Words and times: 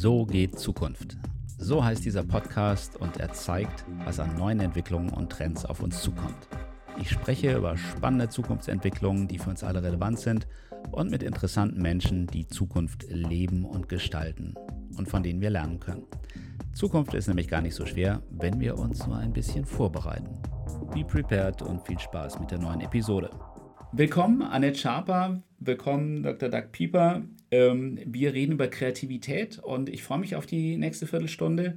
So 0.00 0.24
geht 0.24 0.56
Zukunft. 0.60 1.16
So 1.58 1.84
heißt 1.84 2.04
dieser 2.04 2.22
Podcast 2.22 2.96
und 3.00 3.16
er 3.16 3.32
zeigt, 3.32 3.84
was 4.04 4.20
an 4.20 4.36
neuen 4.36 4.60
Entwicklungen 4.60 5.10
und 5.10 5.28
Trends 5.28 5.64
auf 5.64 5.82
uns 5.82 6.00
zukommt. 6.00 6.46
Ich 7.00 7.10
spreche 7.10 7.56
über 7.56 7.76
spannende 7.76 8.28
Zukunftsentwicklungen, 8.28 9.26
die 9.26 9.40
für 9.40 9.50
uns 9.50 9.64
alle 9.64 9.82
relevant 9.82 10.20
sind 10.20 10.46
und 10.92 11.10
mit 11.10 11.24
interessanten 11.24 11.82
Menschen, 11.82 12.28
die 12.28 12.46
Zukunft 12.46 13.06
leben 13.10 13.64
und 13.64 13.88
gestalten 13.88 14.54
und 14.96 15.08
von 15.08 15.24
denen 15.24 15.40
wir 15.40 15.50
lernen 15.50 15.80
können. 15.80 16.04
Zukunft 16.74 17.14
ist 17.14 17.26
nämlich 17.26 17.48
gar 17.48 17.60
nicht 17.60 17.74
so 17.74 17.84
schwer, 17.84 18.22
wenn 18.30 18.60
wir 18.60 18.78
uns 18.78 19.04
nur 19.04 19.16
ein 19.16 19.32
bisschen 19.32 19.64
vorbereiten. 19.64 20.38
Be 20.94 21.02
prepared 21.02 21.60
und 21.60 21.84
viel 21.84 21.98
Spaß 21.98 22.38
mit 22.38 22.52
der 22.52 22.60
neuen 22.60 22.82
Episode. 22.82 23.30
Willkommen, 23.90 24.42
Annette 24.42 24.78
Schaper. 24.78 25.42
Willkommen, 25.58 26.22
Dr. 26.22 26.50
Doug 26.50 26.70
Pieper. 26.70 27.24
Ähm, 27.50 27.98
wir 28.04 28.34
reden 28.34 28.52
über 28.52 28.68
Kreativität 28.68 29.58
und 29.58 29.88
ich 29.88 30.02
freue 30.02 30.18
mich 30.18 30.36
auf 30.36 30.46
die 30.46 30.76
nächste 30.76 31.06
Viertelstunde. 31.06 31.76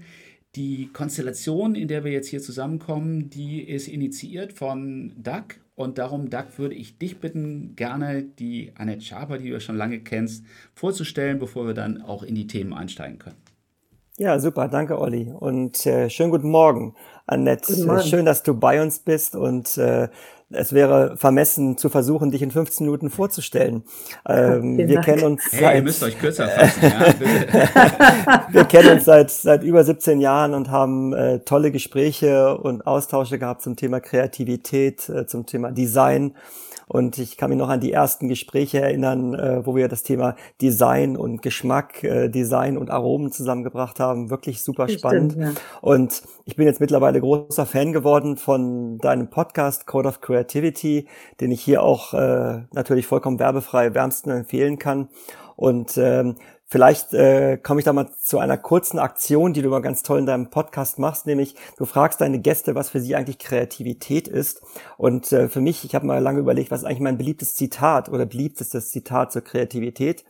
Die 0.55 0.89
Konstellation, 0.91 1.75
in 1.75 1.87
der 1.87 2.03
wir 2.03 2.11
jetzt 2.11 2.27
hier 2.27 2.41
zusammenkommen, 2.41 3.29
die 3.29 3.61
ist 3.61 3.87
initiiert 3.87 4.53
von 4.53 5.13
Doug 5.17 5.45
und 5.75 5.97
darum, 5.97 6.29
Doug, 6.29 6.45
würde 6.57 6.75
ich 6.75 6.97
dich 6.97 7.19
bitten, 7.19 7.75
gerne 7.75 8.23
die 8.23 8.73
Annette 8.75 9.01
Schaper, 9.01 9.37
die 9.37 9.49
du 9.49 9.61
schon 9.61 9.77
lange 9.77 9.99
kennst, 9.99 10.45
vorzustellen, 10.75 11.39
bevor 11.39 11.67
wir 11.67 11.73
dann 11.73 12.01
auch 12.01 12.23
in 12.23 12.35
die 12.35 12.47
Themen 12.47 12.73
einsteigen 12.73 13.17
können. 13.17 13.37
Ja, 14.17 14.37
super, 14.39 14.67
danke 14.67 14.99
Olli 14.99 15.31
und 15.31 15.85
äh, 15.85 16.09
schönen 16.09 16.31
guten 16.31 16.49
Morgen, 16.49 16.95
Annette. 17.25 17.73
Guten 17.73 17.87
Morgen. 17.87 18.03
Schön, 18.03 18.25
dass 18.25 18.43
du 18.43 18.53
bei 18.53 18.81
uns 18.81 18.99
bist 18.99 19.35
und 19.35 19.77
äh, 19.77 20.09
es 20.53 20.73
wäre 20.73 21.15
vermessen 21.17 21.77
zu 21.77 21.89
versuchen, 21.89 22.31
dich 22.31 22.41
in 22.41 22.51
15 22.51 22.85
Minuten 22.85 23.09
vorzustellen. 23.09 23.83
Ähm, 24.27 24.77
wir 24.77 24.87
Dank. 24.87 25.05
kennen 25.05 25.23
uns 25.23 25.43
hey, 25.51 25.61
seit, 25.61 25.75
ihr 25.75 25.81
müsst 25.83 26.03
euch 26.03 26.19
kürzer 26.19 26.47
fassen. 26.47 26.81
ja, 26.83 28.45
wir 28.51 28.63
kennen 28.65 28.93
uns 28.93 29.05
seit 29.05 29.31
seit 29.31 29.63
über 29.63 29.83
17 29.83 30.21
Jahren 30.21 30.53
und 30.53 30.69
haben 30.69 31.13
äh, 31.13 31.39
tolle 31.39 31.71
Gespräche 31.71 32.57
und 32.57 32.85
Austausche 32.85 33.39
gehabt 33.39 33.61
zum 33.61 33.75
Thema 33.75 33.99
Kreativität, 33.99 35.09
äh, 35.09 35.25
zum 35.25 35.45
Thema 35.45 35.71
Design 35.71 36.33
und 36.91 37.17
ich 37.19 37.37
kann 37.37 37.49
mich 37.49 37.57
noch 37.57 37.69
an 37.69 37.79
die 37.79 37.93
ersten 37.93 38.27
Gespräche 38.27 38.81
erinnern, 38.81 39.33
äh, 39.33 39.65
wo 39.65 39.77
wir 39.77 39.87
das 39.87 40.03
Thema 40.03 40.35
Design 40.61 41.15
und 41.15 41.41
Geschmack, 41.41 42.03
äh, 42.03 42.27
Design 42.27 42.77
und 42.77 42.89
Aromen 42.91 43.31
zusammengebracht 43.31 44.01
haben. 44.01 44.29
Wirklich 44.29 44.61
super 44.61 44.89
spannend. 44.89 45.31
Stimmt, 45.31 45.55
ja. 45.55 45.61
Und 45.79 46.21
ich 46.43 46.57
bin 46.57 46.65
jetzt 46.65 46.81
mittlerweile 46.81 47.21
großer 47.21 47.65
Fan 47.65 47.93
geworden 47.93 48.35
von 48.35 48.97
deinem 48.97 49.29
Podcast 49.29 49.87
Code 49.87 50.09
of 50.09 50.19
Creativity, 50.19 50.40
den 51.39 51.51
ich 51.51 51.61
hier 51.61 51.83
auch 51.83 52.13
äh, 52.13 52.63
natürlich 52.73 53.07
vollkommen 53.07 53.39
werbefrei 53.39 53.93
wärmsten 53.93 54.31
empfehlen 54.31 54.79
kann. 54.79 55.09
Und 55.55 55.97
ähm, 55.97 56.35
Vielleicht 56.71 57.13
äh, 57.13 57.57
komme 57.57 57.81
ich 57.81 57.85
da 57.85 57.91
mal 57.91 58.09
zu 58.17 58.39
einer 58.39 58.57
kurzen 58.57 58.97
Aktion, 58.97 59.51
die 59.51 59.61
du 59.61 59.67
mal 59.67 59.81
ganz 59.81 60.03
toll 60.03 60.19
in 60.19 60.25
deinem 60.25 60.51
Podcast 60.51 60.99
machst, 60.99 61.27
nämlich 61.27 61.53
du 61.77 61.83
fragst 61.83 62.21
deine 62.21 62.39
Gäste, 62.39 62.75
was 62.75 62.91
für 62.91 63.01
sie 63.01 63.13
eigentlich 63.13 63.39
Kreativität 63.39 64.29
ist. 64.29 64.61
Und 64.95 65.33
äh, 65.33 65.49
für 65.49 65.59
mich, 65.59 65.83
ich 65.83 65.95
habe 65.95 66.05
mal 66.05 66.19
lange 66.19 66.39
überlegt, 66.39 66.71
was 66.71 66.79
ist 66.79 66.85
eigentlich 66.85 67.01
mein 67.01 67.17
beliebtes 67.17 67.55
Zitat 67.55 68.07
oder 68.07 68.25
beliebtestes 68.25 68.89
Zitat 68.89 69.33
zur 69.33 69.41
Kreativität. 69.41 70.23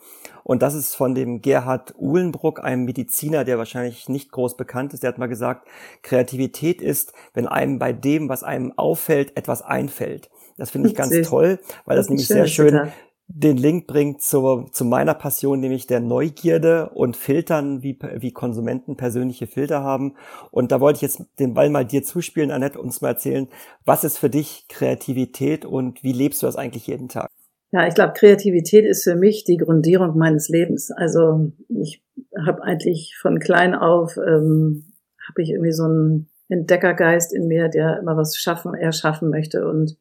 Und 0.44 0.62
das 0.62 0.74
ist 0.74 0.96
von 0.96 1.16
dem 1.16 1.42
Gerhard 1.42 1.94
Uhlenbruck, 1.98 2.64
einem 2.64 2.86
Mediziner, 2.86 3.44
der 3.44 3.58
wahrscheinlich 3.58 4.10
nicht 4.10 4.32
groß 4.32 4.58
bekannt 4.58 4.94
ist. 4.94 5.04
Der 5.04 5.10
hat 5.10 5.18
mal 5.18 5.28
gesagt, 5.28 5.68
Kreativität 6.02 6.82
ist, 6.82 7.14
wenn 7.34 7.48
einem 7.48 7.80
bei 7.80 7.94
dem, 7.94 8.30
was 8.30 8.44
einem 8.44 8.74
auffällt, 8.78 9.38
etwas 9.38 9.62
einfällt. 9.62 10.30
Das 10.58 10.72
finde 10.72 10.90
ich 10.90 10.96
ganz 10.96 11.16
toll, 11.28 11.60
weil 11.86 11.96
das, 11.96 12.06
das 12.06 12.10
nämlich 12.10 12.28
sehr 12.28 12.48
schön 12.48 12.70
Zitat 12.70 12.94
den 13.34 13.58
Link 13.58 13.88
bringt 13.88 14.22
zu, 14.22 14.68
zu 14.72 14.86
meiner 14.86 15.14
Passion, 15.14 15.60
nämlich 15.60 15.88
der 15.88 16.00
Neugierde 16.00 16.90
und 16.90 17.16
Filtern, 17.16 17.82
wie, 17.82 17.98
wie 18.18 18.32
Konsumenten 18.32 18.98
persönliche 18.98 19.48
Filter 19.48 19.84
haben. 19.84 20.16
Und 20.52 20.72
da 20.72 20.80
wollte 20.80 20.98
ich 20.98 21.02
jetzt 21.02 21.24
den 21.40 21.54
Ball 21.54 21.70
mal 21.70 21.86
dir 21.86 22.04
zuspielen, 22.04 22.52
Annette, 22.52 22.80
uns 22.80 23.02
mal 23.02 23.10
erzählen, 23.10 23.48
was 23.86 24.04
ist 24.04 24.18
für 24.18 24.30
dich 24.30 24.66
Kreativität 24.68 25.66
und 25.66 26.04
wie 26.04 26.14
lebst 26.14 26.42
du 26.42 26.46
das 26.46 26.56
eigentlich 26.56 26.88
jeden 26.88 27.10
Tag? 27.10 27.30
Ja, 27.72 27.88
ich 27.88 27.96
glaube, 27.96 28.14
Kreativität 28.14 28.86
ist 28.86 29.04
für 29.04 29.16
mich 29.16 29.46
die 29.46 29.58
Grundierung 29.58 30.18
meines 30.18 30.50
Lebens. 30.50 30.92
Also 30.92 31.54
ich 31.70 32.04
habe 32.38 32.64
eigentlich 32.64 33.18
von 33.20 33.40
klein 33.40 33.74
auf, 33.74 34.18
ähm, 34.18 34.94
habe 35.28 35.42
ich 35.42 35.52
irgendwie 35.52 35.72
so 35.72 35.86
einen 35.86 36.30
Entdeckergeist 36.50 37.34
in 37.34 37.48
mir, 37.48 37.70
der 37.70 38.00
immer 38.00 38.18
was 38.18 38.36
schaffen, 38.36 38.74
erschaffen 38.74 39.30
möchte. 39.30 39.66
Und 39.66 39.98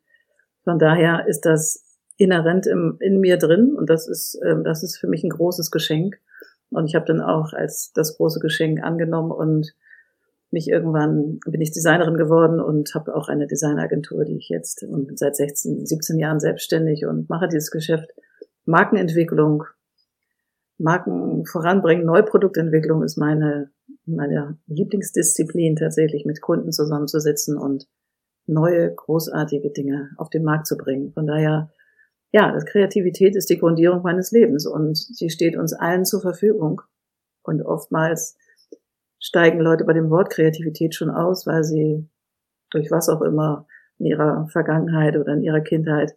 von 0.64 0.80
daher 0.80 1.26
ist 1.28 1.42
das 1.42 1.84
inhärent 2.16 2.66
im, 2.66 2.96
in 3.00 3.20
mir 3.20 3.38
drin 3.38 3.74
und 3.76 3.88
das 3.88 4.06
ist, 4.06 4.38
ähm, 4.44 4.64
das 4.64 4.82
ist 4.82 4.98
für 4.98 5.06
mich 5.06 5.22
ein 5.22 5.30
großes 5.30 5.70
Geschenk. 5.70 6.18
Und 6.70 6.86
ich 6.86 6.94
habe 6.96 7.06
dann 7.06 7.20
auch 7.20 7.52
als 7.52 7.92
das 7.94 8.16
große 8.16 8.40
Geschenk 8.40 8.82
angenommen 8.82 9.30
und 9.30 9.74
mich 10.52 10.68
irgendwann 10.68 11.38
bin 11.46 11.60
ich 11.60 11.72
Designerin 11.72 12.16
geworden 12.16 12.60
und 12.60 12.94
habe 12.94 13.14
auch 13.14 13.28
eine 13.28 13.46
Designagentur, 13.46 14.24
die 14.24 14.36
ich 14.36 14.48
jetzt 14.48 14.82
und 14.82 15.18
seit 15.18 15.36
16, 15.36 15.86
17 15.86 16.18
Jahren 16.18 16.40
selbstständig 16.40 17.06
und 17.06 17.28
mache 17.28 17.48
dieses 17.48 17.70
Geschäft. 17.70 18.10
Markenentwicklung, 18.64 19.64
Marken 20.78 21.44
voranbringen, 21.46 22.04
Neuproduktentwicklung 22.04 23.02
ist 23.02 23.16
meine, 23.16 23.70
meine 24.06 24.58
Lieblingsdisziplin 24.66 25.76
tatsächlich 25.76 26.24
mit 26.24 26.40
Kunden 26.40 26.72
zusammenzusitzen 26.72 27.56
und 27.56 27.86
neue 28.46 28.92
großartige 28.94 29.70
Dinge 29.70 30.10
auf 30.16 30.30
den 30.30 30.42
Markt 30.42 30.66
zu 30.66 30.76
bringen. 30.76 31.12
Von 31.12 31.26
daher 31.26 31.70
ja, 32.32 32.52
das 32.52 32.64
Kreativität 32.64 33.34
ist 33.34 33.50
die 33.50 33.58
Grundierung 33.58 34.02
meines 34.02 34.30
Lebens 34.30 34.66
und 34.66 34.96
sie 34.96 35.30
steht 35.30 35.56
uns 35.56 35.72
allen 35.72 36.04
zur 36.04 36.20
Verfügung. 36.20 36.82
Und 37.42 37.62
oftmals 37.62 38.36
steigen 39.20 39.60
Leute 39.60 39.84
bei 39.84 39.92
dem 39.92 40.10
Wort 40.10 40.30
Kreativität 40.30 40.94
schon 40.94 41.10
aus, 41.10 41.46
weil 41.46 41.62
sie 41.62 42.08
durch 42.70 42.90
was 42.90 43.08
auch 43.08 43.20
immer 43.22 43.66
in 43.98 44.06
ihrer 44.06 44.48
Vergangenheit 44.48 45.16
oder 45.16 45.34
in 45.34 45.42
ihrer 45.42 45.60
Kindheit 45.60 46.16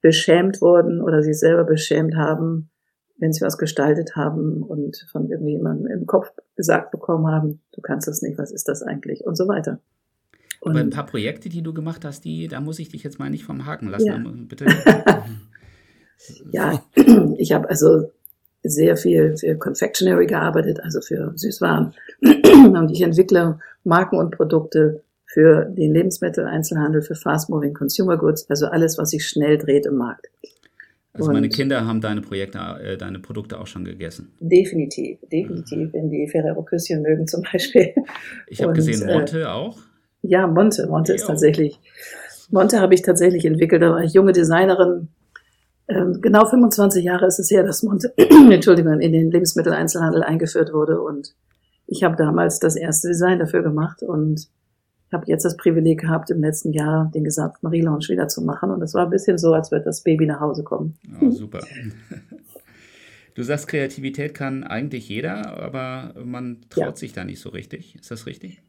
beschämt 0.00 0.60
wurden 0.60 1.00
oder 1.00 1.22
sich 1.22 1.38
selber 1.38 1.64
beschämt 1.64 2.16
haben, 2.16 2.70
wenn 3.18 3.32
sie 3.32 3.42
was 3.42 3.56
gestaltet 3.56 4.16
haben 4.16 4.62
und 4.64 5.06
von 5.12 5.30
irgendjemandem 5.30 5.86
im 5.86 6.06
Kopf 6.06 6.32
gesagt 6.56 6.90
bekommen 6.90 7.28
haben, 7.28 7.60
du 7.72 7.80
kannst 7.80 8.08
das 8.08 8.20
nicht, 8.20 8.36
was 8.36 8.50
ist 8.50 8.66
das 8.66 8.82
eigentlich 8.82 9.24
und 9.24 9.36
so 9.36 9.46
weiter. 9.46 9.78
Und 10.60 10.72
Aber 10.72 10.80
ein 10.80 10.90
paar 10.90 11.06
Projekte, 11.06 11.48
die 11.48 11.62
du 11.62 11.72
gemacht 11.72 12.04
hast, 12.04 12.24
die, 12.24 12.48
da 12.48 12.60
muss 12.60 12.78
ich 12.78 12.88
dich 12.88 13.02
jetzt 13.04 13.18
mal 13.18 13.30
nicht 13.30 13.44
vom 13.44 13.64
Haken 13.64 13.88
lassen. 13.88 14.06
Ja. 14.06 14.22
Bitte. 14.48 14.66
ja, 16.52 16.82
ich 17.36 17.52
habe 17.52 17.68
also 17.68 18.12
sehr 18.62 18.96
viel 18.96 19.36
für 19.36 19.56
Confectionery 19.56 20.26
gearbeitet, 20.26 20.80
also 20.82 21.00
für 21.00 21.32
Süßwaren. 21.36 21.94
und 22.22 22.90
ich 22.90 23.02
entwickle 23.02 23.58
Marken 23.84 24.16
und 24.16 24.30
Produkte 24.36 25.02
für 25.26 25.64
den 25.64 25.94
Lebensmitteleinzelhandel, 25.94 27.02
für 27.02 27.14
Fast 27.14 27.48
Moving 27.48 27.74
Consumer 27.74 28.18
Goods, 28.18 28.48
also 28.50 28.66
alles, 28.66 28.98
was 28.98 29.10
sich 29.10 29.26
schnell 29.26 29.58
dreht 29.58 29.86
im 29.86 29.96
Markt. 29.96 30.28
Also 31.14 31.28
und 31.28 31.34
meine 31.34 31.48
Kinder 31.48 31.86
haben 31.86 32.00
deine 32.00 32.22
Projekte, 32.22 32.58
äh, 32.82 32.96
deine 32.96 33.18
Produkte 33.18 33.58
auch 33.60 33.66
schon 33.66 33.84
gegessen. 33.84 34.32
Definitiv, 34.40 35.18
definitiv, 35.30 35.92
wenn 35.92 36.08
die 36.08 36.26
Ferrero 36.26 36.62
Küsschen 36.62 37.02
mögen 37.02 37.26
zum 37.26 37.42
Beispiel. 37.52 37.94
Ich 38.46 38.62
habe 38.62 38.72
gesehen, 38.72 39.06
Monte 39.06 39.42
äh, 39.42 39.44
auch. 39.44 39.78
Ja, 40.22 40.46
Monte. 40.46 40.86
Monte 40.86 41.12
ist 41.12 41.26
tatsächlich, 41.26 41.78
Monte 42.50 42.80
habe 42.80 42.94
ich 42.94 43.02
tatsächlich 43.02 43.44
entwickelt. 43.44 43.82
Da 43.82 43.90
war 43.90 44.02
ich 44.02 44.14
junge 44.14 44.32
Designerin. 44.32 45.08
Ähm, 45.92 46.20
genau 46.20 46.46
25 46.46 47.04
Jahre 47.04 47.26
ist 47.26 47.38
es 47.38 47.50
her, 47.50 47.62
dass 47.62 47.82
Monte, 47.82 48.12
Entschuldigung, 48.50 49.00
in 49.00 49.12
den 49.12 49.30
Lebensmitteleinzelhandel 49.30 50.22
eingeführt 50.22 50.72
wurde. 50.72 51.00
Und 51.00 51.34
ich 51.86 52.02
habe 52.02 52.16
damals 52.16 52.58
das 52.58 52.76
erste 52.76 53.08
Design 53.08 53.38
dafür 53.38 53.62
gemacht 53.62 54.02
und 54.02 54.48
habe 55.12 55.24
jetzt 55.26 55.44
das 55.44 55.56
Privileg 55.56 56.00
gehabt, 56.00 56.30
im 56.30 56.40
letzten 56.40 56.72
Jahr 56.72 57.10
den 57.14 57.24
gesamten 57.24 57.66
Relaunch 57.66 58.08
wieder 58.08 58.28
zu 58.28 58.42
machen. 58.42 58.70
Und 58.70 58.80
es 58.82 58.94
war 58.94 59.04
ein 59.04 59.10
bisschen 59.10 59.36
so, 59.36 59.52
als 59.52 59.70
würde 59.70 59.84
das 59.84 60.02
Baby 60.02 60.26
nach 60.26 60.40
Hause 60.40 60.64
kommen. 60.64 60.96
Oh, 61.20 61.30
super. 61.30 61.60
Du 63.34 63.42
sagst, 63.42 63.68
Kreativität 63.68 64.34
kann 64.34 64.62
eigentlich 64.62 65.08
jeder, 65.08 65.58
aber 65.58 66.14
man 66.22 66.58
traut 66.68 66.84
ja. 66.84 66.96
sich 66.96 67.12
da 67.12 67.24
nicht 67.24 67.40
so 67.40 67.48
richtig. 67.48 67.94
Ist 67.94 68.10
das 68.10 68.26
richtig? 68.26 68.62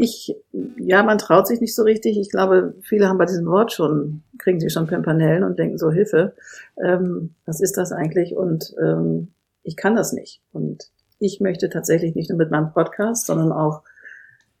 Ich, 0.00 0.36
ja, 0.76 1.02
man 1.02 1.18
traut 1.18 1.48
sich 1.48 1.60
nicht 1.60 1.74
so 1.74 1.82
richtig. 1.82 2.18
Ich 2.18 2.30
glaube, 2.30 2.74
viele 2.82 3.08
haben 3.08 3.18
bei 3.18 3.26
diesem 3.26 3.46
Wort 3.46 3.72
schon, 3.72 4.22
kriegen 4.38 4.60
sie 4.60 4.70
schon 4.70 4.86
Pimpanellen 4.86 5.42
und 5.42 5.58
denken 5.58 5.76
so, 5.76 5.90
Hilfe, 5.90 6.34
ähm, 6.80 7.34
was 7.46 7.60
ist 7.60 7.76
das 7.76 7.90
eigentlich? 7.90 8.36
Und 8.36 8.76
ähm, 8.80 9.32
ich 9.64 9.76
kann 9.76 9.96
das 9.96 10.12
nicht. 10.12 10.40
Und 10.52 10.92
ich 11.18 11.40
möchte 11.40 11.68
tatsächlich 11.68 12.14
nicht 12.14 12.30
nur 12.30 12.38
mit 12.38 12.52
meinem 12.52 12.72
Podcast, 12.72 13.26
sondern 13.26 13.50
auch 13.50 13.82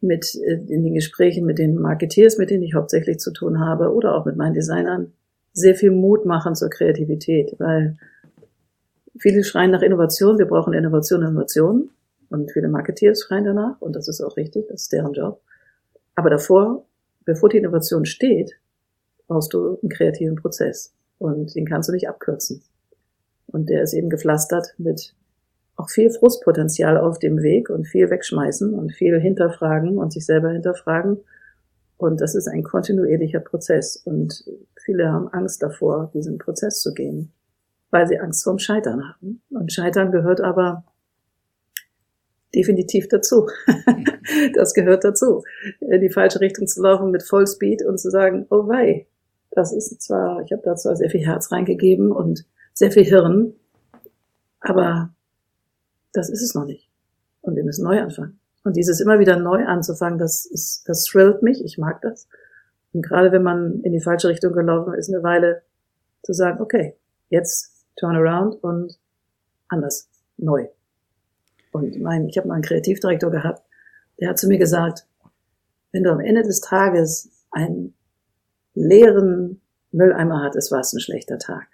mit 0.00 0.34
äh, 0.34 0.54
in 0.54 0.82
den 0.82 0.94
Gesprächen 0.94 1.46
mit 1.46 1.58
den 1.58 1.76
Marketeers, 1.76 2.38
mit 2.38 2.50
denen 2.50 2.64
ich 2.64 2.74
hauptsächlich 2.74 3.18
zu 3.18 3.32
tun 3.32 3.60
habe, 3.60 3.92
oder 3.92 4.16
auch 4.16 4.24
mit 4.24 4.36
meinen 4.36 4.54
Designern, 4.54 5.12
sehr 5.52 5.76
viel 5.76 5.92
Mut 5.92 6.26
machen 6.26 6.56
zur 6.56 6.68
Kreativität, 6.68 7.54
weil 7.58 7.96
viele 9.18 9.44
schreien 9.44 9.70
nach 9.70 9.82
Innovation, 9.82 10.38
wir 10.38 10.46
brauchen 10.46 10.72
Innovation, 10.72 11.22
Innovation. 11.22 11.90
Und 12.30 12.52
viele 12.52 12.68
Marketeers 12.68 13.22
schreien 13.22 13.44
danach, 13.44 13.80
und 13.80 13.96
das 13.96 14.08
ist 14.08 14.20
auch 14.20 14.36
richtig, 14.36 14.66
das 14.68 14.82
ist 14.82 14.92
deren 14.92 15.12
Job. 15.12 15.40
Aber 16.14 16.30
davor, 16.30 16.84
bevor 17.24 17.48
die 17.48 17.58
Innovation 17.58 18.04
steht, 18.04 18.58
brauchst 19.26 19.52
du 19.52 19.78
einen 19.80 19.90
kreativen 19.90 20.36
Prozess. 20.36 20.92
Und 21.18 21.54
den 21.54 21.66
kannst 21.66 21.88
du 21.88 21.92
nicht 21.92 22.08
abkürzen. 22.08 22.62
Und 23.46 23.70
der 23.70 23.82
ist 23.82 23.94
eben 23.94 24.10
gepflastert 24.10 24.74
mit 24.78 25.14
auch 25.76 25.88
viel 25.88 26.10
Frustpotenzial 26.10 26.98
auf 26.98 27.18
dem 27.18 27.40
Weg 27.40 27.70
und 27.70 27.86
viel 27.86 28.10
wegschmeißen 28.10 28.74
und 28.74 28.92
viel 28.92 29.20
hinterfragen 29.20 29.96
und 29.96 30.12
sich 30.12 30.26
selber 30.26 30.50
hinterfragen. 30.50 31.18
Und 31.96 32.20
das 32.20 32.34
ist 32.34 32.48
ein 32.48 32.64
kontinuierlicher 32.64 33.40
Prozess. 33.40 33.96
Und 33.96 34.44
viele 34.76 35.12
haben 35.12 35.28
Angst 35.28 35.62
davor, 35.62 36.10
diesen 36.14 36.38
Prozess 36.38 36.80
zu 36.80 36.94
gehen, 36.94 37.32
weil 37.90 38.06
sie 38.08 38.18
Angst 38.18 38.44
vorm 38.44 38.58
Scheitern 38.58 39.08
haben. 39.08 39.40
Und 39.50 39.72
Scheitern 39.72 40.10
gehört 40.10 40.40
aber 40.40 40.84
definitiv 42.54 43.08
dazu. 43.08 43.46
das 44.54 44.74
gehört 44.74 45.04
dazu. 45.04 45.44
In 45.80 46.00
die 46.00 46.10
falsche 46.10 46.40
Richtung 46.40 46.66
zu 46.66 46.82
laufen 46.82 47.10
mit 47.10 47.22
Vollspeed 47.22 47.84
und 47.84 47.98
zu 47.98 48.10
sagen, 48.10 48.46
oh 48.50 48.68
wei, 48.68 49.06
das 49.50 49.72
ist 49.72 50.00
zwar, 50.02 50.42
ich 50.42 50.52
habe 50.52 50.62
da 50.64 50.76
zwar 50.76 50.96
sehr 50.96 51.10
viel 51.10 51.24
Herz 51.24 51.50
reingegeben 51.52 52.12
und 52.12 52.44
sehr 52.74 52.90
viel 52.90 53.04
Hirn, 53.04 53.54
aber 54.60 55.10
das 56.12 56.30
ist 56.30 56.42
es 56.42 56.54
noch 56.54 56.64
nicht. 56.64 56.88
Und 57.40 57.56
wir 57.56 57.64
müssen 57.64 57.84
neu 57.84 58.00
anfangen. 58.00 58.38
Und 58.64 58.76
dieses 58.76 59.00
immer 59.00 59.18
wieder 59.18 59.38
neu 59.38 59.64
anzufangen, 59.64 60.18
das 60.18 60.44
ist, 60.46 60.88
das 60.88 61.04
thrillt 61.04 61.42
mich, 61.42 61.64
ich 61.64 61.78
mag 61.78 62.00
das. 62.02 62.28
Und 62.92 63.02
gerade 63.02 63.32
wenn 63.32 63.42
man 63.42 63.80
in 63.82 63.92
die 63.92 64.00
falsche 64.00 64.28
Richtung 64.28 64.52
gelaufen 64.52 64.94
ist, 64.94 65.12
eine 65.12 65.22
Weile 65.22 65.62
zu 66.22 66.32
sagen, 66.32 66.60
okay, 66.60 66.96
jetzt 67.28 67.86
turn 67.96 68.16
around 68.16 68.62
und 68.62 68.98
anders, 69.68 70.08
neu. 70.36 70.68
Und 71.78 72.00
mein, 72.00 72.28
ich 72.28 72.38
habe 72.38 72.48
mal 72.48 72.54
einen 72.54 72.62
Kreativdirektor 72.62 73.30
gehabt, 73.30 73.62
der 74.20 74.30
hat 74.30 74.38
zu 74.38 74.48
mir 74.48 74.58
gesagt, 74.58 75.06
wenn 75.92 76.02
du 76.02 76.10
am 76.10 76.20
Ende 76.20 76.42
des 76.42 76.60
Tages 76.60 77.30
einen 77.50 77.94
leeren 78.74 79.60
Mülleimer 79.92 80.42
hattest, 80.42 80.70
war 80.70 80.80
es 80.80 80.92
ein 80.92 81.00
schlechter 81.00 81.38
Tag. 81.38 81.66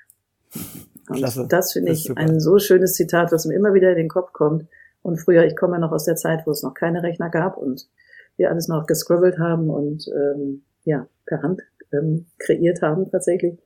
Und 1.08 1.16
Klasse. 1.16 1.46
das 1.48 1.72
finde 1.72 1.92
ich 1.92 2.04
super. 2.04 2.20
ein 2.20 2.40
so 2.40 2.58
schönes 2.58 2.94
Zitat, 2.94 3.32
was 3.32 3.44
mir 3.44 3.54
immer 3.54 3.74
wieder 3.74 3.90
in 3.90 3.96
den 3.96 4.08
Kopf 4.08 4.32
kommt. 4.32 4.66
Und 5.02 5.18
früher, 5.18 5.44
ich 5.44 5.56
komme 5.56 5.74
ja 5.74 5.80
noch 5.80 5.92
aus 5.92 6.04
der 6.04 6.16
Zeit, 6.16 6.46
wo 6.46 6.50
es 6.50 6.62
noch 6.62 6.74
keine 6.74 7.02
Rechner 7.02 7.28
gab 7.28 7.58
und 7.58 7.88
wir 8.36 8.50
alles 8.50 8.68
noch 8.68 8.86
gescribbelt 8.86 9.38
haben 9.38 9.68
und 9.68 10.08
ähm, 10.08 10.62
ja, 10.84 11.06
per 11.26 11.42
Hand 11.42 11.62
ähm, 11.92 12.26
kreiert 12.38 12.82
haben 12.82 13.10
tatsächlich. 13.10 13.58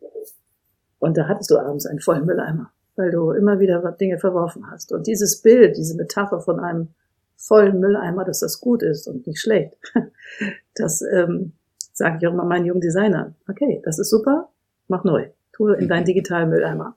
Und 0.98 1.16
da 1.16 1.28
hattest 1.28 1.50
du 1.50 1.58
abends 1.58 1.86
einen 1.86 2.00
vollen 2.00 2.26
Mülleimer, 2.26 2.72
weil 2.98 3.12
du 3.12 3.30
immer 3.30 3.60
wieder 3.60 3.80
Dinge 3.92 4.18
verworfen 4.18 4.70
hast. 4.70 4.92
Und 4.92 5.06
dieses 5.06 5.40
Bild, 5.40 5.76
diese 5.76 5.96
Metapher 5.96 6.40
von 6.40 6.58
einem 6.58 6.88
vollen 7.36 7.78
Mülleimer, 7.78 8.24
dass 8.24 8.40
das 8.40 8.60
gut 8.60 8.82
ist 8.82 9.06
und 9.06 9.26
nicht 9.26 9.40
schlecht, 9.40 9.76
das 10.74 11.02
ähm, 11.02 11.52
sage 11.92 12.18
ich 12.20 12.26
auch 12.26 12.32
immer 12.32 12.44
meinen 12.44 12.66
jungen 12.66 12.80
Designern. 12.80 13.36
Okay, 13.48 13.80
das 13.84 13.98
ist 13.98 14.10
super, 14.10 14.48
mach 14.88 15.04
neu. 15.04 15.28
Tu 15.52 15.68
in 15.68 15.88
deinen 15.88 16.04
digitalen 16.06 16.50
Mülleimer. 16.50 16.96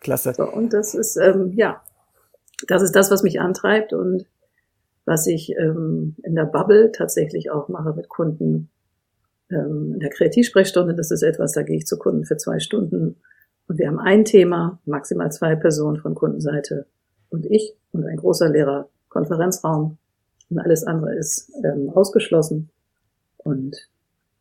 Klasse. 0.00 0.34
So, 0.34 0.44
und 0.44 0.72
das 0.72 0.94
ist, 0.94 1.16
ähm, 1.16 1.52
ja, 1.54 1.82
das 2.68 2.82
ist 2.82 2.94
das, 2.94 3.10
was 3.10 3.22
mich 3.22 3.40
antreibt 3.40 3.92
und 3.92 4.26
was 5.04 5.26
ich 5.26 5.56
ähm, 5.56 6.16
in 6.22 6.34
der 6.34 6.44
Bubble 6.44 6.92
tatsächlich 6.92 7.50
auch 7.50 7.68
mache 7.68 7.94
mit 7.94 8.08
Kunden. 8.08 8.68
Ähm, 9.50 9.94
in 9.94 10.00
der 10.00 10.10
Kreativsprechstunde, 10.10 10.94
das 10.94 11.10
ist 11.10 11.22
etwas, 11.22 11.52
da 11.52 11.62
gehe 11.62 11.76
ich 11.76 11.86
zu 11.86 11.98
Kunden 11.98 12.24
für 12.24 12.36
zwei 12.36 12.58
Stunden 12.58 13.16
und 13.72 13.78
wir 13.78 13.88
haben 13.88 14.00
ein 14.00 14.26
Thema, 14.26 14.78
maximal 14.84 15.32
zwei 15.32 15.56
Personen 15.56 15.96
von 15.96 16.14
Kundenseite 16.14 16.84
und 17.30 17.46
ich 17.46 17.72
und 17.92 18.04
ein 18.04 18.18
großer 18.18 18.50
Lehrer, 18.50 18.90
Konferenzraum 19.08 19.96
und 20.50 20.58
alles 20.58 20.84
andere 20.84 21.14
ist 21.14 21.50
ähm, 21.64 21.88
ausgeschlossen. 21.94 22.68
Und, 23.38 23.88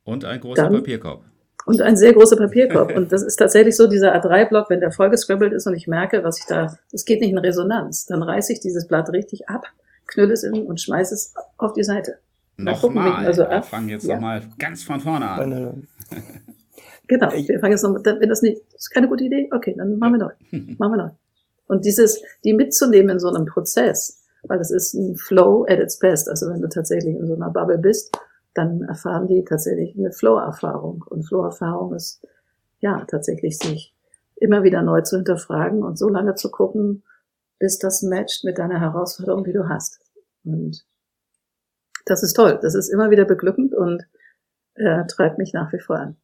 und 0.04 0.26
ein 0.26 0.42
großer 0.42 0.64
dann, 0.64 0.74
Papierkorb. 0.74 1.24
Und 1.66 1.82
ein 1.82 1.96
sehr 1.96 2.12
großer 2.12 2.36
Papierkorb. 2.36 2.94
und 2.94 3.14
das 3.14 3.24
ist 3.24 3.38
tatsächlich 3.38 3.78
so 3.78 3.88
dieser 3.88 4.14
A3-Block, 4.14 4.70
wenn 4.70 4.82
der 4.82 4.92
vollgescribbelt 4.92 5.54
ist 5.54 5.66
und 5.66 5.76
ich 5.76 5.88
merke, 5.88 6.26
was 6.26 6.40
ich 6.40 6.46
da, 6.48 6.78
es 6.92 7.06
geht 7.06 7.22
nicht 7.22 7.32
in 7.32 7.38
Resonanz, 7.38 8.06
dann 8.08 8.24
reiße 8.24 8.52
ich 8.52 8.60
dieses 8.60 8.86
Blatt 8.86 9.10
richtig 9.14 9.48
ab, 9.48 9.64
knülle 10.08 10.34
es 10.34 10.44
in 10.44 10.66
und 10.66 10.82
schmeiße 10.82 11.14
es 11.14 11.34
auf 11.58 11.72
die 11.72 11.86
Seite. 11.86 12.18
Nochmal, 12.58 13.26
also 13.26 13.44
wir 13.44 13.64
fangen 13.64 13.88
jetzt 13.88 14.06
ja. 14.06 14.16
nochmal 14.16 14.42
ganz 14.60 14.84
von 14.84 15.00
vorne 15.00 15.30
an. 15.30 15.88
genau, 17.12 17.32
wir 17.32 17.60
fangen 17.60 17.72
jetzt 17.72 17.84
nochmal, 17.84 18.02
wenn 18.04 18.30
das 18.30 18.42
nicht, 18.42 18.62
das 18.74 18.84
ist 18.84 18.90
keine 18.90 19.08
gute 19.08 19.24
Idee, 19.24 19.50
okay, 19.54 19.76
dann 19.78 20.00
machen 20.00 20.14
wir 20.14 20.20
neu. 20.20 20.32
machen 20.78 20.94
wir 20.94 21.04
neu. 21.04 21.10
Und 21.68 21.86
dieses, 21.86 22.22
die 22.44 22.54
mitzunehmen 22.54 23.12
in 23.12 23.20
so 23.20 23.30
einem 23.30 23.46
Prozess, 23.46 24.24
weil 24.44 24.58
das 24.58 24.72
ist 24.72 24.94
ein 24.94 25.16
Flow 25.16 25.66
at 25.70 25.80
its 25.80 26.00
best, 26.00 26.28
also 26.28 26.50
wenn 26.50 26.62
du 26.62 26.68
tatsächlich 26.68 27.16
in 27.16 27.28
so 27.28 27.36
einer 27.36 27.50
Bubble 27.50 27.78
bist 27.78 28.18
dann 28.54 28.84
erfahren 28.84 29.28
die 29.28 29.44
tatsächlich 29.46 29.98
eine 29.98 30.12
Flow-Erfahrung. 30.12 31.06
Und 31.10 31.24
Flow-Erfahrung 31.24 31.94
ist 31.94 32.26
ja 32.80 33.06
tatsächlich 33.06 33.58
sich 33.58 33.96
immer 34.36 34.64
wieder 34.64 34.82
neu 34.82 35.02
zu 35.02 35.18
hinterfragen 35.18 35.84
und 35.84 35.98
so 35.98 36.10
lange 36.10 36.36
zu 36.36 36.52
gucken, 36.52 37.04
bis 37.60 37.78
das 37.78 38.02
matcht 38.02 38.44
mit 38.44 38.58
deiner 38.58 38.80
Herausforderung, 38.80 39.44
die 39.44 39.54
du 39.54 39.70
hast. 39.70 40.00
Und 40.44 40.86
das 42.06 42.24
ist 42.24 42.34
toll. 42.34 42.60
Das 42.62 42.76
ist 42.76 42.90
immer 42.90 43.12
wieder 43.12 43.26
beglückend 43.26 43.74
und 43.74 44.04
äh, 44.76 45.06
treibt 45.08 45.38
mich 45.38 45.54
nach 45.54 45.72
wie 45.72 45.80
vor 45.80 45.98
an. 45.98 46.18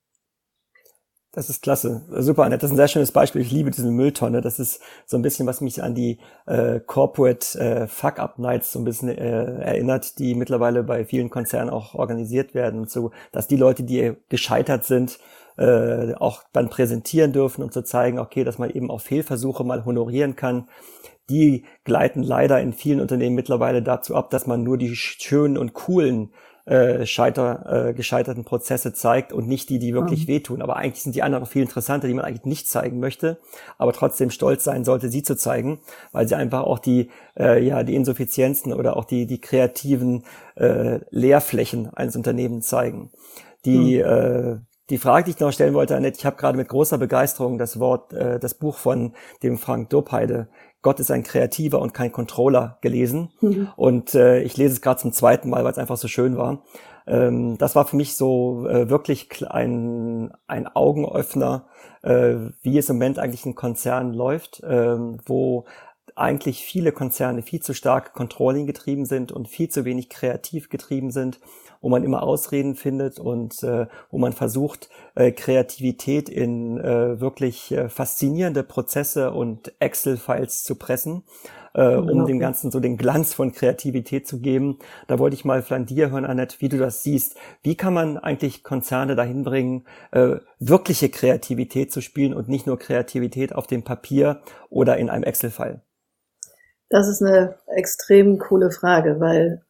Das 1.37 1.51
ist 1.51 1.61
klasse. 1.61 2.01
Super, 2.09 2.45
Annette. 2.45 2.61
Das 2.61 2.71
ist 2.71 2.73
ein 2.73 2.77
sehr 2.77 2.87
schönes 2.87 3.11
Beispiel. 3.11 3.43
Ich 3.43 3.51
liebe 3.51 3.69
diese 3.69 3.91
Mülltonne. 3.91 4.41
Das 4.41 4.57
ist 4.57 4.81
so 5.05 5.17
ein 5.17 5.21
bisschen, 5.21 5.45
was 5.45 5.61
mich 5.61 5.83
an 5.83 5.93
die 5.93 6.17
äh, 6.47 6.79
Corporate 6.79 7.59
äh, 7.59 7.85
Fuck-Up-Nights 7.85 8.71
so 8.71 8.79
ein 8.79 8.85
bisschen 8.85 9.09
äh, 9.09 9.59
erinnert, 9.59 10.17
die 10.17 10.33
mittlerweile 10.33 10.81
bei 10.81 11.05
vielen 11.05 11.29
Konzernen 11.29 11.69
auch 11.69 11.93
organisiert 11.93 12.55
werden. 12.55 12.87
So, 12.87 13.11
dass 13.31 13.47
die 13.47 13.55
Leute, 13.55 13.83
die 13.83 14.13
gescheitert 14.29 14.85
sind, 14.85 15.19
äh, 15.59 16.15
auch 16.15 16.41
dann 16.53 16.69
präsentieren 16.69 17.33
dürfen 17.33 17.61
und 17.61 17.71
zu 17.71 17.83
zeigen, 17.83 18.17
okay, 18.17 18.43
dass 18.43 18.57
man 18.57 18.71
eben 18.71 18.89
auch 18.89 19.01
Fehlversuche 19.01 19.63
mal 19.63 19.85
honorieren 19.85 20.35
kann. 20.35 20.67
Die 21.29 21.65
gleiten 21.83 22.23
leider 22.23 22.59
in 22.61 22.73
vielen 22.73 22.99
Unternehmen 22.99 23.35
mittlerweile 23.35 23.83
dazu 23.83 24.15
ab, 24.15 24.31
dass 24.31 24.47
man 24.47 24.63
nur 24.63 24.79
die 24.79 24.95
schönen 24.95 25.59
und 25.59 25.73
coolen 25.73 26.31
äh, 26.67 27.05
scheiter, 27.05 27.87
äh, 27.87 27.93
gescheiterten 27.93 28.43
Prozesse 28.43 28.91
zeigt 28.91 29.31
und 29.31 29.47
nicht 29.47 29.69
die, 29.69 29.79
die 29.79 29.93
wirklich 29.93 30.23
mhm. 30.23 30.31
wehtun. 30.31 30.61
Aber 30.61 30.75
eigentlich 30.75 31.01
sind 31.01 31.15
die 31.15 31.23
anderen 31.23 31.45
viel 31.45 31.61
interessanter, 31.61 32.09
die 32.09 32.13
man 32.13 32.25
eigentlich 32.25 32.43
nicht 32.43 32.67
zeigen 32.67 32.99
möchte, 32.99 33.37
aber 33.77 33.93
trotzdem 33.93 34.29
stolz 34.31 34.65
sein 34.65 34.83
sollte, 34.83 35.09
sie 35.09 35.23
zu 35.23 35.37
zeigen, 35.37 35.79
weil 36.11 36.27
sie 36.27 36.35
einfach 36.35 36.63
auch 36.63 36.79
die, 36.79 37.09
äh, 37.39 37.63
ja, 37.63 37.83
die 37.83 37.95
Insuffizienzen 37.95 38.73
oder 38.73 38.97
auch 38.97 39.05
die, 39.05 39.25
die 39.25 39.39
kreativen 39.39 40.23
äh, 40.55 40.99
Leerflächen 41.09 41.93
eines 41.93 42.17
Unternehmens 42.17 42.67
zeigen. 42.67 43.11
Die, 43.63 43.99
mhm. 43.99 44.03
äh, 44.03 44.57
die 44.89 44.97
Frage, 44.97 45.25
die 45.25 45.31
ich 45.31 45.39
noch 45.39 45.51
stellen 45.51 45.73
wollte, 45.73 45.95
Annette, 45.95 46.17
ich 46.17 46.25
habe 46.25 46.35
gerade 46.35 46.57
mit 46.57 46.67
großer 46.67 46.97
Begeisterung 46.97 47.57
das 47.57 47.79
Wort, 47.79 48.11
äh, 48.11 48.39
das 48.39 48.53
Buch 48.53 48.77
von 48.77 49.13
dem 49.41 49.57
Frank 49.57 49.89
Dopeide 49.89 50.49
Gott 50.81 50.99
ist 50.99 51.11
ein 51.11 51.23
Kreativer 51.23 51.79
und 51.79 51.93
kein 51.93 52.11
Controller 52.11 52.77
gelesen. 52.81 53.29
Mhm. 53.41 53.69
Und 53.75 54.15
äh, 54.15 54.41
ich 54.41 54.57
lese 54.57 54.73
es 54.73 54.81
gerade 54.81 55.01
zum 55.01 55.11
zweiten 55.11 55.49
Mal, 55.49 55.63
weil 55.63 55.71
es 55.71 55.77
einfach 55.77 55.97
so 55.97 56.07
schön 56.07 56.37
war. 56.37 56.63
Ähm, 57.07 57.57
das 57.57 57.75
war 57.75 57.85
für 57.85 57.95
mich 57.95 58.15
so 58.15 58.67
äh, 58.67 58.89
wirklich 58.89 59.29
ein, 59.49 60.31
ein 60.45 60.67
Augenöffner, 60.67 61.67
äh, 62.03 62.35
wie 62.61 62.77
es 62.77 62.89
im 62.89 62.97
Moment 62.97 63.19
eigentlich 63.19 63.45
ein 63.45 63.55
Konzern 63.55 64.13
läuft, 64.13 64.61
äh, 64.63 64.97
wo 65.25 65.65
eigentlich 66.15 66.63
viele 66.63 66.91
Konzerne 66.91 67.43
viel 67.43 67.61
zu 67.61 67.73
stark 67.73 68.13
Controlling 68.13 68.65
getrieben 68.65 69.05
sind 69.05 69.31
und 69.31 69.47
viel 69.47 69.69
zu 69.69 69.85
wenig 69.85 70.09
kreativ 70.09 70.69
getrieben 70.69 71.11
sind 71.11 71.39
wo 71.81 71.89
man 71.89 72.03
immer 72.03 72.23
Ausreden 72.23 72.75
findet 72.75 73.19
und 73.19 73.63
äh, 73.63 73.87
wo 74.09 74.17
man 74.17 74.33
versucht, 74.33 74.89
äh, 75.15 75.31
Kreativität 75.31 76.29
in 76.29 76.77
äh, 76.77 77.19
wirklich 77.19 77.71
äh, 77.71 77.89
faszinierende 77.89 78.63
Prozesse 78.63 79.31
und 79.31 79.73
Excel-Files 79.79 80.63
zu 80.63 80.75
pressen, 80.75 81.23
äh, 81.73 81.95
um 81.95 82.07
genau. 82.07 82.25
dem 82.25 82.39
Ganzen 82.39 82.71
so 82.71 82.79
den 82.79 82.97
Glanz 82.97 83.33
von 83.33 83.51
Kreativität 83.51 84.27
zu 84.27 84.39
geben. 84.39 84.79
Da 85.07 85.19
wollte 85.19 85.35
ich 85.35 85.45
mal 85.45 85.61
von 85.61 85.85
dir 85.85 86.11
hören, 86.11 86.25
Annette, 86.25 86.57
wie 86.59 86.69
du 86.69 86.77
das 86.77 87.03
siehst. 87.03 87.35
Wie 87.63 87.75
kann 87.75 87.93
man 87.93 88.17
eigentlich 88.17 88.63
Konzerne 88.63 89.15
dahin 89.15 89.43
bringen, 89.43 89.85
äh, 90.11 90.37
wirkliche 90.59 91.09
Kreativität 91.09 91.91
zu 91.91 92.01
spielen 92.01 92.33
und 92.33 92.49
nicht 92.49 92.67
nur 92.67 92.79
Kreativität 92.79 93.53
auf 93.53 93.67
dem 93.67 93.83
Papier 93.83 94.41
oder 94.69 94.97
in 94.97 95.09
einem 95.09 95.23
Excel-File? 95.23 95.81
Das 96.89 97.07
ist 97.07 97.21
eine 97.21 97.55
extrem 97.75 98.37
coole 98.37 98.71
Frage, 98.71 99.19
weil 99.19 99.61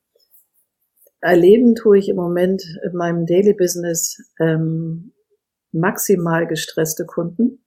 erleben 1.22 1.76
tue 1.76 1.98
ich 1.98 2.10
im 2.10 2.16
Moment 2.16 2.64
in 2.84 2.96
meinem 2.96 3.26
Daily 3.26 3.54
Business 3.54 4.18
ähm, 4.40 5.14
maximal 5.72 6.48
gestresste 6.48 7.06
Kunden. 7.06 7.64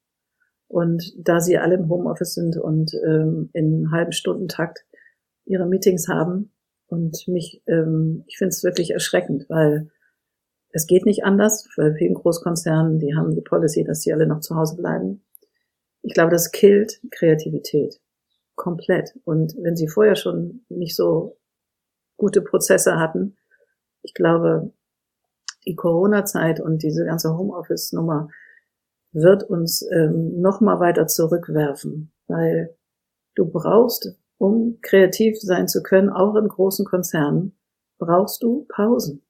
Und 0.68 1.12
da 1.18 1.40
sie 1.40 1.58
alle 1.58 1.74
im 1.74 1.88
Homeoffice 1.88 2.34
sind 2.34 2.56
und 2.56 2.92
ähm, 3.04 3.50
in 3.52 3.90
halben 3.90 4.12
Stundentakt 4.12 4.84
ihre 5.44 5.66
Meetings 5.66 6.06
haben 6.06 6.52
und 6.86 7.26
mich, 7.26 7.62
ähm, 7.66 8.22
ich 8.28 8.38
finde 8.38 8.50
es 8.50 8.62
wirklich 8.62 8.92
erschreckend, 8.92 9.46
weil 9.48 9.90
es 10.72 10.86
geht 10.86 11.06
nicht 11.06 11.24
anders. 11.24 11.68
Bei 11.76 11.92
vielen 11.94 12.14
Großkonzernen, 12.14 13.00
die 13.00 13.16
haben 13.16 13.34
die 13.34 13.40
Policy, 13.40 13.82
dass 13.82 14.00
die 14.00 14.12
alle 14.12 14.28
noch 14.28 14.40
zu 14.40 14.54
Hause 14.54 14.76
bleiben. 14.76 15.24
Ich 16.02 16.14
glaube, 16.14 16.30
das 16.30 16.52
killt 16.52 17.00
Kreativität 17.10 18.00
komplett. 18.54 19.14
Und 19.24 19.54
wenn 19.60 19.74
sie 19.74 19.88
vorher 19.88 20.16
schon 20.16 20.64
nicht 20.68 20.94
so 20.94 21.38
gute 22.16 22.42
Prozesse 22.42 22.98
hatten, 22.98 23.36
ich 24.02 24.14
glaube, 24.14 24.72
die 25.66 25.74
Corona-Zeit 25.74 26.60
und 26.60 26.82
diese 26.82 27.04
ganze 27.04 27.36
Homeoffice-Nummer 27.36 28.28
wird 29.12 29.42
uns 29.44 29.82
ähm, 29.92 30.40
noch 30.40 30.60
mal 30.60 30.80
weiter 30.80 31.06
zurückwerfen, 31.06 32.12
weil 32.28 32.74
du 33.34 33.46
brauchst, 33.46 34.16
um 34.38 34.78
kreativ 34.82 35.38
sein 35.40 35.68
zu 35.68 35.82
können, 35.82 36.08
auch 36.08 36.36
in 36.36 36.48
großen 36.48 36.86
Konzernen, 36.86 37.56
brauchst 37.98 38.42
du 38.42 38.66
Pausen. 38.68 39.22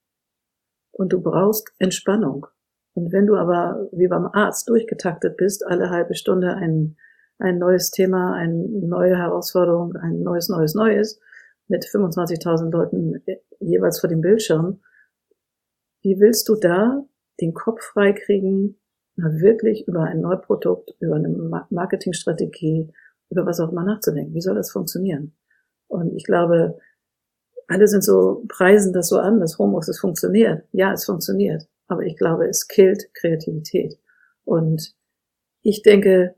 Und 0.92 1.12
du 1.12 1.20
brauchst 1.20 1.72
Entspannung. 1.78 2.46
Und 2.94 3.12
wenn 3.12 3.26
du 3.26 3.36
aber 3.36 3.88
wie 3.92 4.08
beim 4.08 4.26
Arzt 4.26 4.68
durchgetaktet 4.68 5.36
bist, 5.36 5.66
alle 5.66 5.90
halbe 5.90 6.14
Stunde 6.14 6.54
ein, 6.54 6.96
ein 7.38 7.58
neues 7.58 7.90
Thema, 7.90 8.34
eine 8.34 8.54
neue 8.54 9.16
Herausforderung, 9.16 9.96
ein 9.96 10.22
neues, 10.22 10.48
neues, 10.48 10.74
neues, 10.74 11.20
mit 11.70 11.84
25.000 11.84 12.70
Leuten 12.70 13.22
jeweils 13.60 14.00
vor 14.00 14.10
dem 14.10 14.20
Bildschirm, 14.20 14.80
wie 16.02 16.18
willst 16.18 16.48
du 16.48 16.56
da 16.56 17.04
den 17.40 17.54
Kopf 17.54 17.82
freikriegen, 17.82 18.76
wirklich 19.16 19.86
über 19.86 20.02
ein 20.02 20.20
Neuprodukt, 20.20 20.94
über 20.98 21.16
eine 21.16 21.28
Marketingstrategie, 21.70 22.92
über 23.30 23.46
was 23.46 23.60
auch 23.60 23.70
immer 23.70 23.84
nachzudenken? 23.84 24.34
Wie 24.34 24.40
soll 24.40 24.56
das 24.56 24.72
funktionieren? 24.72 25.36
Und 25.88 26.14
ich 26.16 26.24
glaube, 26.24 26.78
alle 27.68 27.86
sind 27.86 28.02
so, 28.02 28.44
preisen 28.48 28.92
das 28.92 29.08
so 29.08 29.18
an, 29.18 29.38
dass 29.38 29.58
Homeoffice 29.58 30.00
funktioniert. 30.00 30.64
Ja, 30.72 30.92
es 30.92 31.04
funktioniert. 31.04 31.68
Aber 31.86 32.02
ich 32.02 32.16
glaube, 32.16 32.48
es 32.48 32.66
killt 32.66 33.14
Kreativität. 33.14 33.98
Und 34.44 34.94
ich 35.62 35.82
denke, 35.82 36.34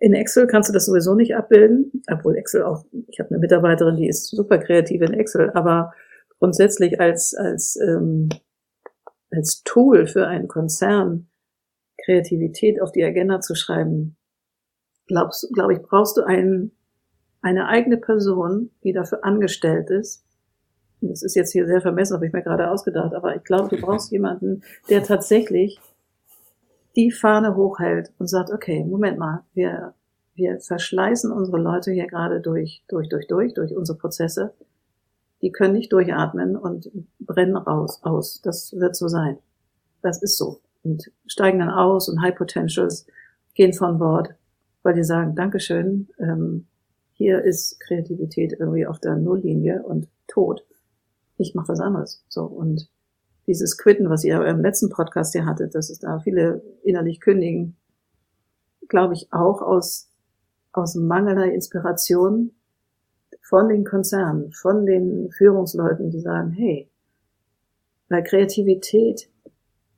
in 0.00 0.14
Excel 0.14 0.46
kannst 0.46 0.68
du 0.68 0.72
das 0.72 0.86
sowieso 0.86 1.14
nicht 1.14 1.34
abbilden, 1.34 2.02
obwohl 2.10 2.36
Excel 2.36 2.62
auch, 2.62 2.84
ich 3.08 3.18
habe 3.18 3.30
eine 3.30 3.38
Mitarbeiterin, 3.38 3.96
die 3.96 4.08
ist 4.08 4.28
super 4.28 4.58
kreativ 4.58 5.02
in 5.02 5.14
Excel, 5.14 5.50
aber 5.50 5.92
grundsätzlich 6.38 7.00
als, 7.00 7.34
als, 7.34 7.76
ähm, 7.76 8.28
als 9.30 9.62
Tool 9.64 10.06
für 10.06 10.26
einen 10.26 10.48
Konzern 10.48 11.28
Kreativität 12.04 12.80
auf 12.80 12.92
die 12.92 13.04
Agenda 13.04 13.40
zu 13.40 13.54
schreiben, 13.54 14.16
glaubst, 15.06 15.48
glaube 15.52 15.74
ich, 15.74 15.82
brauchst 15.82 16.16
du 16.16 16.22
einen, 16.22 16.72
eine 17.42 17.66
eigene 17.66 17.96
Person, 17.96 18.70
die 18.84 18.92
dafür 18.92 19.24
angestellt 19.24 19.90
ist. 19.90 20.24
Das 21.00 21.22
ist 21.22 21.34
jetzt 21.34 21.52
hier 21.52 21.66
sehr 21.66 21.80
vermessen, 21.80 22.14
habe 22.14 22.26
ich 22.26 22.32
mir 22.32 22.42
gerade 22.42 22.70
ausgedacht, 22.70 23.14
aber 23.14 23.36
ich 23.36 23.44
glaube, 23.44 23.74
du 23.74 23.80
brauchst 23.80 24.10
jemanden, 24.10 24.62
der 24.88 25.02
tatsächlich 25.02 25.80
die 26.98 27.12
Fahne 27.12 27.54
hochhält 27.54 28.12
und 28.18 28.26
sagt, 28.26 28.50
okay, 28.50 28.84
Moment 28.84 29.18
mal, 29.18 29.44
wir, 29.54 29.94
wir 30.34 30.58
verschleißen 30.58 31.30
unsere 31.30 31.58
Leute 31.58 31.92
hier 31.92 32.08
gerade 32.08 32.40
durch, 32.40 32.82
durch, 32.88 33.08
durch, 33.08 33.28
durch, 33.28 33.54
durch 33.54 33.76
unsere 33.76 33.96
Prozesse. 33.96 34.52
Die 35.40 35.52
können 35.52 35.74
nicht 35.74 35.92
durchatmen 35.92 36.56
und 36.56 36.90
brennen 37.20 37.56
raus, 37.56 38.00
aus. 38.02 38.42
Das 38.42 38.74
wird 38.76 38.96
so 38.96 39.06
sein. 39.06 39.38
Das 40.02 40.20
ist 40.20 40.36
so. 40.36 40.60
Und 40.82 41.12
steigen 41.28 41.60
dann 41.60 41.70
aus 41.70 42.08
und 42.08 42.20
High 42.20 42.34
Potentials 42.34 43.06
gehen 43.54 43.74
von 43.74 44.00
Bord, 44.00 44.34
weil 44.82 44.94
die 44.94 45.04
sagen, 45.04 45.36
Dankeschön, 45.36 46.08
ähm, 46.18 46.66
hier 47.12 47.44
ist 47.44 47.78
Kreativität 47.78 48.54
irgendwie 48.58 48.88
auf 48.88 48.98
der 48.98 49.14
Nulllinie 49.14 49.84
und 49.84 50.08
tot. 50.26 50.64
Ich 51.36 51.54
mache 51.54 51.68
was 51.68 51.80
anderes. 51.80 52.24
So 52.28 52.42
und 52.42 52.88
dieses 53.48 53.78
Quitten, 53.78 54.10
was 54.10 54.24
ihr 54.24 54.44
im 54.46 54.60
letzten 54.60 54.90
Podcast 54.90 55.34
ja 55.34 55.46
hattet, 55.46 55.74
dass 55.74 55.90
es 55.90 55.98
da 55.98 56.20
viele 56.20 56.62
innerlich 56.84 57.20
kündigen, 57.20 57.76
glaube 58.88 59.14
ich 59.14 59.32
auch 59.32 59.62
aus, 59.62 60.10
aus 60.72 60.94
mangelnder 60.94 61.50
Inspiration 61.50 62.52
von 63.40 63.68
den 63.68 63.84
Konzernen, 63.84 64.52
von 64.52 64.84
den 64.84 65.30
Führungsleuten, 65.30 66.10
die 66.10 66.20
sagen, 66.20 66.50
hey, 66.50 66.90
weil 68.10 68.22
Kreativität 68.22 69.30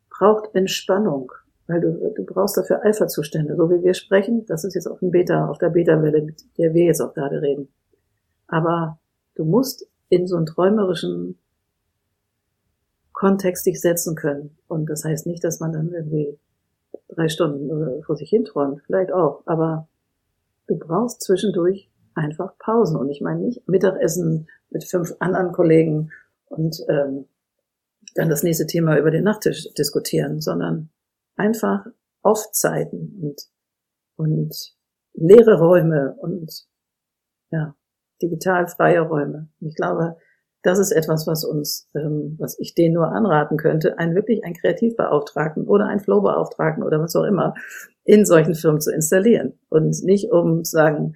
braucht 0.09 0.55
Entspannung, 0.55 1.33
weil 1.67 1.81
du, 1.81 2.13
du 2.15 2.25
brauchst 2.25 2.57
dafür 2.57 2.85
Alpha-Zustände, 2.85 3.57
so 3.57 3.69
wie 3.69 3.83
wir 3.83 3.95
sprechen, 3.95 4.47
das 4.47 4.65
ist 4.65 4.75
jetzt 4.75 4.87
auf 4.87 5.01
dem 5.01 5.11
Beta, 5.11 5.49
auf 5.49 5.59
der 5.59 5.71
Beta-Welle, 5.71 6.23
mit 6.23 6.45
der 6.57 6.73
wir 6.73 6.85
jetzt 6.85 7.01
auch 7.01 7.15
gerade 7.15 7.43
reden. 7.43 7.69
Aber 8.47 9.01
du 9.35 9.45
musst 9.45 9.89
in 10.09 10.29
so 10.29 10.37
einen 10.37 10.47
träumerischen 10.47 11.39
Kontext 13.21 13.67
dich 13.67 13.83
setzen 13.83 14.17
können. 14.17 14.57
Und 14.67 14.89
das 14.89 15.05
heißt 15.05 15.27
nicht, 15.27 15.45
dass 15.45 15.61
man 15.61 15.75
dann 15.75 15.93
irgendwie 15.93 16.39
drei 17.07 17.29
Stunden 17.29 18.03
vor 18.03 18.17
sich 18.17 18.31
hin 18.31 18.47
träumt, 18.47 18.81
vielleicht 18.87 19.13
auch, 19.13 19.43
aber 19.45 19.89
du 20.67 20.79
brauchst 20.79 21.21
zwischendurch 21.21 21.91
einfach 22.15 22.57
Pausen. 22.59 22.97
Und 22.97 23.11
ich 23.11 23.21
meine 23.21 23.41
nicht 23.41 23.69
Mittagessen 23.69 24.49
mit 24.71 24.85
fünf 24.85 25.15
anderen 25.19 25.53
Kollegen 25.53 26.11
und 26.47 26.81
ähm, 26.89 27.27
dann 28.15 28.31
das 28.31 28.43
nächste 28.43 28.67
Thema 28.67 28.97
über 28.97 29.11
den 29.11 29.25
Nachttisch 29.25 29.69
diskutieren, 29.75 30.41
sondern 30.41 30.89
einfach 31.37 31.85
Off-Zeiten 32.23 33.21
und, 33.21 33.43
und 34.17 34.75
leere 35.13 35.59
Räume 35.59 36.17
und 36.21 36.67
ja, 37.51 37.75
digital 38.23 38.67
freie 38.67 39.03
Räume. 39.03 39.51
Und 39.61 39.69
ich 39.69 39.77
glaube, 39.77 40.17
das 40.63 40.79
ist 40.79 40.93
etwas, 40.93 41.27
was 41.27 41.45
uns, 41.45 41.89
ähm, 41.95 42.37
was 42.39 42.59
ich 42.59 42.75
denen 42.75 42.95
nur 42.95 43.13
anraten 43.13 43.57
könnte, 43.57 43.99
einen 43.99 44.15
wirklich 44.15 44.45
einen 44.45 44.55
Kreativbeauftragten 44.55 45.67
oder 45.67 45.87
einen 45.87 46.01
Flowbeauftragten 46.01 46.83
oder 46.83 47.01
was 47.01 47.17
auch 47.17 47.25
immer 47.25 47.55
in 48.05 48.25
solchen 48.25 48.55
Firmen 48.55 48.81
zu 48.81 48.93
installieren. 48.93 49.55
Und 49.69 50.03
nicht 50.03 50.31
um 50.31 50.65
zu 50.65 50.73
sagen, 50.73 51.15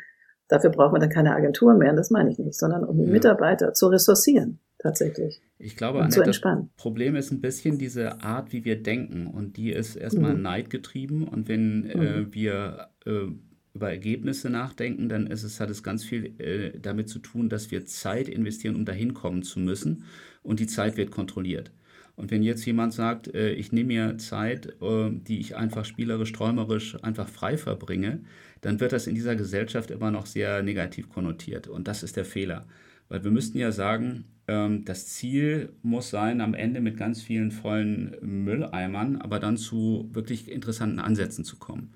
dafür 0.48 0.70
braucht 0.70 0.92
man 0.92 1.00
dann 1.00 1.10
keine 1.10 1.34
Agenturen 1.34 1.78
mehr, 1.78 1.92
das 1.94 2.10
meine 2.10 2.30
ich 2.30 2.38
nicht, 2.38 2.58
sondern 2.58 2.84
um 2.84 2.98
die 2.98 3.06
ja. 3.06 3.12
Mitarbeiter 3.12 3.74
zu 3.74 3.88
ressourcieren, 3.88 4.60
tatsächlich. 4.78 5.42
Ich 5.58 5.76
glaube, 5.76 6.00
Annette, 6.00 6.22
das 6.22 6.40
Problem 6.76 7.16
ist 7.16 7.30
ein 7.30 7.40
bisschen 7.40 7.78
diese 7.78 8.22
Art, 8.22 8.52
wie 8.52 8.64
wir 8.64 8.82
denken. 8.82 9.26
Und 9.26 9.56
die 9.56 9.72
ist 9.72 9.96
erstmal 9.96 10.34
mhm. 10.34 10.42
neidgetrieben. 10.42 11.26
Und 11.26 11.48
wenn 11.48 11.80
mhm. 11.80 11.90
äh, 11.90 12.34
wir 12.34 12.88
äh, 13.06 13.28
über 13.74 13.90
Ergebnisse 13.90 14.50
nachdenken, 14.50 15.08
dann 15.08 15.26
ist 15.26 15.42
es, 15.42 15.60
hat 15.60 15.68
es 15.68 15.82
ganz 15.82 16.04
viel 16.04 16.40
äh, 16.40 16.78
damit 16.78 17.08
zu 17.08 17.18
tun, 17.18 17.48
dass 17.48 17.70
wir 17.70 17.84
Zeit 17.86 18.28
investieren, 18.28 18.76
um 18.76 18.84
dahin 18.84 19.14
kommen 19.14 19.42
zu 19.42 19.58
müssen. 19.58 20.04
Und 20.42 20.60
die 20.60 20.66
Zeit 20.66 20.96
wird 20.96 21.10
kontrolliert. 21.10 21.72
Und 22.16 22.30
wenn 22.30 22.44
jetzt 22.44 22.64
jemand 22.64 22.92
sagt, 22.92 23.34
äh, 23.34 23.52
ich 23.52 23.72
nehme 23.72 23.88
mir 23.88 24.18
Zeit, 24.18 24.80
äh, 24.80 25.10
die 25.10 25.40
ich 25.40 25.56
einfach 25.56 25.84
spielerisch, 25.84 26.32
träumerisch 26.32 26.96
einfach 27.02 27.28
frei 27.28 27.58
verbringe, 27.58 28.20
dann 28.60 28.78
wird 28.78 28.92
das 28.92 29.06
in 29.08 29.16
dieser 29.16 29.34
Gesellschaft 29.34 29.90
immer 29.90 30.10
noch 30.10 30.26
sehr 30.26 30.62
negativ 30.62 31.08
konnotiert. 31.08 31.66
Und 31.66 31.88
das 31.88 32.02
ist 32.02 32.16
der 32.16 32.24
Fehler. 32.24 32.66
Weil 33.08 33.24
wir 33.24 33.30
müssten 33.32 33.58
ja 33.58 33.72
sagen, 33.72 34.24
ähm, 34.46 34.84
das 34.84 35.08
Ziel 35.08 35.70
muss 35.82 36.10
sein, 36.10 36.40
am 36.40 36.54
Ende 36.54 36.80
mit 36.80 36.96
ganz 36.96 37.22
vielen 37.22 37.50
vollen 37.50 38.16
Mülleimern, 38.22 39.16
aber 39.16 39.40
dann 39.40 39.56
zu 39.56 40.08
wirklich 40.12 40.50
interessanten 40.50 41.00
Ansätzen 41.00 41.44
zu 41.44 41.56
kommen. 41.56 41.92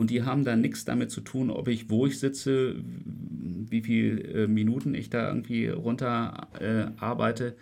Und 0.00 0.08
die 0.08 0.22
haben 0.22 0.44
dann 0.44 0.62
nichts 0.62 0.86
damit 0.86 1.10
zu 1.10 1.20
tun, 1.20 1.50
ob 1.50 1.68
ich, 1.68 1.90
wo 1.90 2.06
ich 2.06 2.18
sitze, 2.18 2.76
wie 2.82 3.82
viele 3.82 4.44
äh, 4.44 4.46
Minuten 4.46 4.94
ich 4.94 5.10
da 5.10 5.28
irgendwie 5.28 5.68
runter 5.68 6.48
äh, 6.58 6.86
arbeite, 6.98 7.54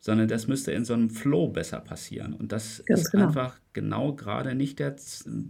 sondern 0.00 0.26
das 0.26 0.48
müsste 0.48 0.72
in 0.72 0.86
so 0.86 0.94
einem 0.94 1.10
Flow 1.10 1.48
besser 1.48 1.80
passieren. 1.80 2.32
Und 2.32 2.50
das 2.50 2.82
Ganz 2.86 3.02
ist 3.02 3.10
genau. 3.10 3.26
einfach 3.26 3.60
genau 3.74 4.14
gerade 4.14 4.54
nicht 4.54 4.78
der 4.78 4.96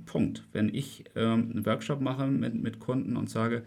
Punkt. 0.04 0.42
Wenn 0.50 0.68
ich 0.74 1.04
ähm, 1.14 1.52
einen 1.52 1.64
Workshop 1.64 2.00
mache 2.00 2.26
mit, 2.26 2.60
mit 2.60 2.80
Kunden 2.80 3.16
und 3.16 3.30
sage, 3.30 3.62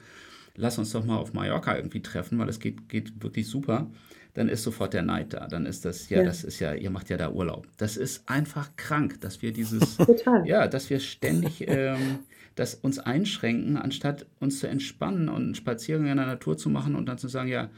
lass 0.57 0.77
uns 0.77 0.91
doch 0.91 1.05
mal 1.05 1.15
auf 1.15 1.31
Mallorca 1.31 1.77
irgendwie 1.77 2.01
treffen, 2.01 2.37
weil 2.39 2.49
es 2.49 2.59
geht, 2.59 2.89
geht 2.89 3.23
wirklich 3.23 3.47
super, 3.47 3.89
dann 4.35 4.49
ist 4.49 4.63
sofort 4.63 4.93
der 4.93 5.01
Neid 5.01 5.33
da. 5.33 5.47
Dann 5.47 5.65
ist 5.65 5.85
das, 5.85 6.09
ja, 6.09 6.19
ja, 6.19 6.23
das 6.25 6.43
ist 6.43 6.59
ja, 6.59 6.73
ihr 6.73 6.91
macht 6.91 7.09
ja 7.09 7.17
da 7.17 7.31
Urlaub. 7.31 7.67
Das 7.77 7.97
ist 7.97 8.29
einfach 8.29 8.69
krank, 8.75 9.19
dass 9.21 9.41
wir 9.41 9.51
dieses, 9.51 9.97
Total. 9.97 10.45
ja, 10.45 10.67
dass 10.67 10.89
wir 10.89 10.99
ständig 10.99 11.67
ähm, 11.67 12.19
das 12.55 12.75
uns 12.75 12.99
einschränken, 12.99 13.77
anstatt 13.77 14.25
uns 14.39 14.59
zu 14.59 14.67
entspannen 14.67 15.29
und 15.29 15.41
einen 15.41 15.55
Spaziergang 15.55 16.07
in 16.07 16.17
der 16.17 16.25
Natur 16.25 16.57
zu 16.57 16.69
machen 16.69 16.95
und 16.95 17.07
dann 17.07 17.17
zu 17.17 17.29
sagen, 17.29 17.49
ja, 17.49 17.69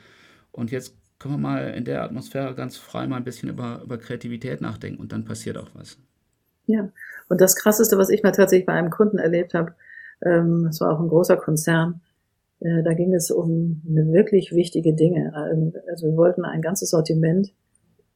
und 0.51 0.71
jetzt 0.71 0.95
können 1.19 1.35
wir 1.35 1.39
mal 1.39 1.73
in 1.73 1.85
der 1.85 2.03
Atmosphäre 2.03 2.53
ganz 2.55 2.75
frei 2.75 3.07
mal 3.07 3.17
ein 3.17 3.23
bisschen 3.23 3.49
über, 3.49 3.81
über 3.83 3.97
Kreativität 3.97 4.59
nachdenken 4.59 4.99
und 4.99 5.11
dann 5.11 5.25
passiert 5.25 5.57
auch 5.57 5.69
was. 5.73 5.97
Ja, 6.65 6.89
und 7.29 7.39
das 7.39 7.55
Krasseste, 7.55 7.97
was 7.97 8.09
ich 8.09 8.23
mal 8.23 8.31
tatsächlich 8.31 8.65
bei 8.65 8.73
einem 8.73 8.89
Kunden 8.89 9.19
erlebt 9.19 9.53
habe, 9.53 9.75
ähm, 10.21 10.65
das 10.65 10.81
war 10.81 10.91
auch 10.91 10.99
ein 10.99 11.07
großer 11.07 11.37
Konzern, 11.37 12.01
äh, 12.59 12.83
da 12.83 12.93
ging 12.93 13.13
es 13.13 13.31
um 13.31 13.81
wirklich 13.85 14.53
wichtige 14.53 14.93
Dinge. 14.93 15.33
Ähm, 15.51 15.73
also 15.89 16.07
wir 16.07 16.17
wollten 16.17 16.45
ein 16.45 16.61
ganzes 16.61 16.89
Sortiment, 16.89 17.53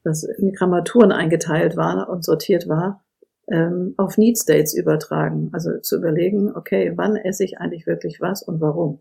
das 0.04 0.24
in 0.24 0.52
Grammaturen 0.52 1.12
eingeteilt 1.12 1.76
war 1.76 2.08
und 2.08 2.24
sortiert 2.24 2.68
war, 2.68 3.04
ähm, 3.48 3.94
auf 3.96 4.18
Need 4.18 4.38
States 4.38 4.74
übertragen. 4.74 5.50
Also 5.52 5.78
zu 5.78 5.96
überlegen, 5.96 6.54
okay, 6.54 6.92
wann 6.96 7.16
esse 7.16 7.44
ich 7.44 7.58
eigentlich 7.58 7.86
wirklich 7.86 8.20
was 8.20 8.42
und 8.42 8.60
warum? 8.60 9.00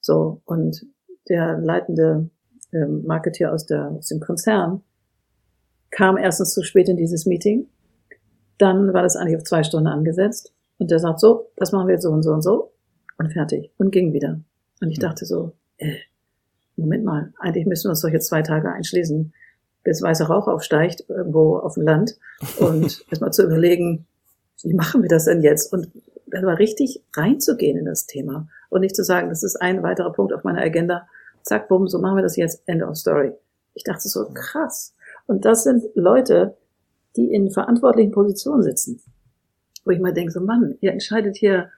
So, 0.00 0.40
und 0.44 0.84
der 1.28 1.58
leitende 1.58 2.30
ähm, 2.72 3.04
Marketeer 3.06 3.52
aus, 3.52 3.66
der, 3.66 3.90
aus 3.90 4.08
dem 4.08 4.20
Konzern 4.20 4.82
kam 5.90 6.16
erstens 6.16 6.54
zu 6.54 6.62
spät 6.62 6.88
in 6.88 6.96
dieses 6.96 7.26
Meeting. 7.26 7.68
Dann 8.58 8.92
war 8.92 9.02
das 9.02 9.16
eigentlich 9.16 9.36
auf 9.36 9.44
zwei 9.44 9.62
Stunden 9.62 9.86
angesetzt. 9.86 10.52
Und 10.78 10.90
der 10.90 10.98
sagt 10.98 11.20
so, 11.20 11.50
das 11.56 11.70
machen 11.70 11.86
wir 11.86 11.94
jetzt 11.94 12.02
so 12.02 12.10
und 12.10 12.22
so 12.22 12.32
und 12.32 12.42
so. 12.42 12.72
Und 13.18 13.32
fertig. 13.32 13.70
Und 13.78 13.92
ging 13.92 14.12
wieder. 14.12 14.40
Und 14.82 14.90
ich 14.90 14.98
dachte 14.98 15.24
so, 15.24 15.52
äh, 15.78 15.94
Moment 16.76 17.04
mal, 17.04 17.32
eigentlich 17.38 17.66
müssen 17.66 17.84
wir 17.84 17.90
uns 17.90 18.02
doch 18.02 18.08
jetzt 18.08 18.26
zwei 18.26 18.42
Tage 18.42 18.70
einschließen, 18.70 19.32
bis 19.84 20.02
weißer 20.02 20.26
Rauch 20.26 20.48
aufsteigt, 20.48 21.04
irgendwo 21.08 21.56
auf 21.56 21.74
dem 21.74 21.84
Land. 21.84 22.18
Und 22.58 23.04
erstmal 23.10 23.32
zu 23.32 23.44
überlegen, 23.44 24.06
wie 24.64 24.74
machen 24.74 25.02
wir 25.02 25.08
das 25.08 25.26
denn 25.26 25.42
jetzt? 25.42 25.72
Und 25.72 25.88
aber 26.34 26.58
richtig 26.58 27.02
reinzugehen 27.14 27.78
in 27.78 27.84
das 27.84 28.06
Thema 28.06 28.48
und 28.70 28.80
nicht 28.80 28.96
zu 28.96 29.04
sagen, 29.04 29.28
das 29.28 29.42
ist 29.42 29.56
ein 29.56 29.82
weiterer 29.82 30.12
Punkt 30.12 30.32
auf 30.32 30.44
meiner 30.44 30.62
Agenda. 30.62 31.06
Zack, 31.42 31.68
bumm, 31.68 31.88
so 31.88 31.98
machen 31.98 32.16
wir 32.16 32.22
das 32.22 32.36
jetzt. 32.36 32.62
End 32.66 32.82
of 32.82 32.96
story. 32.96 33.34
Ich 33.74 33.84
dachte 33.84 34.08
so, 34.08 34.30
krass. 34.32 34.94
Und 35.26 35.44
das 35.44 35.62
sind 35.62 35.84
Leute, 35.94 36.56
die 37.16 37.32
in 37.32 37.50
verantwortlichen 37.50 38.12
Positionen 38.12 38.62
sitzen. 38.62 39.00
Wo 39.84 39.90
ich 39.90 40.00
mal 40.00 40.14
denke, 40.14 40.32
so 40.32 40.40
Mann, 40.40 40.76
ihr 40.80 40.92
entscheidet 40.92 41.36
hier, 41.36 41.70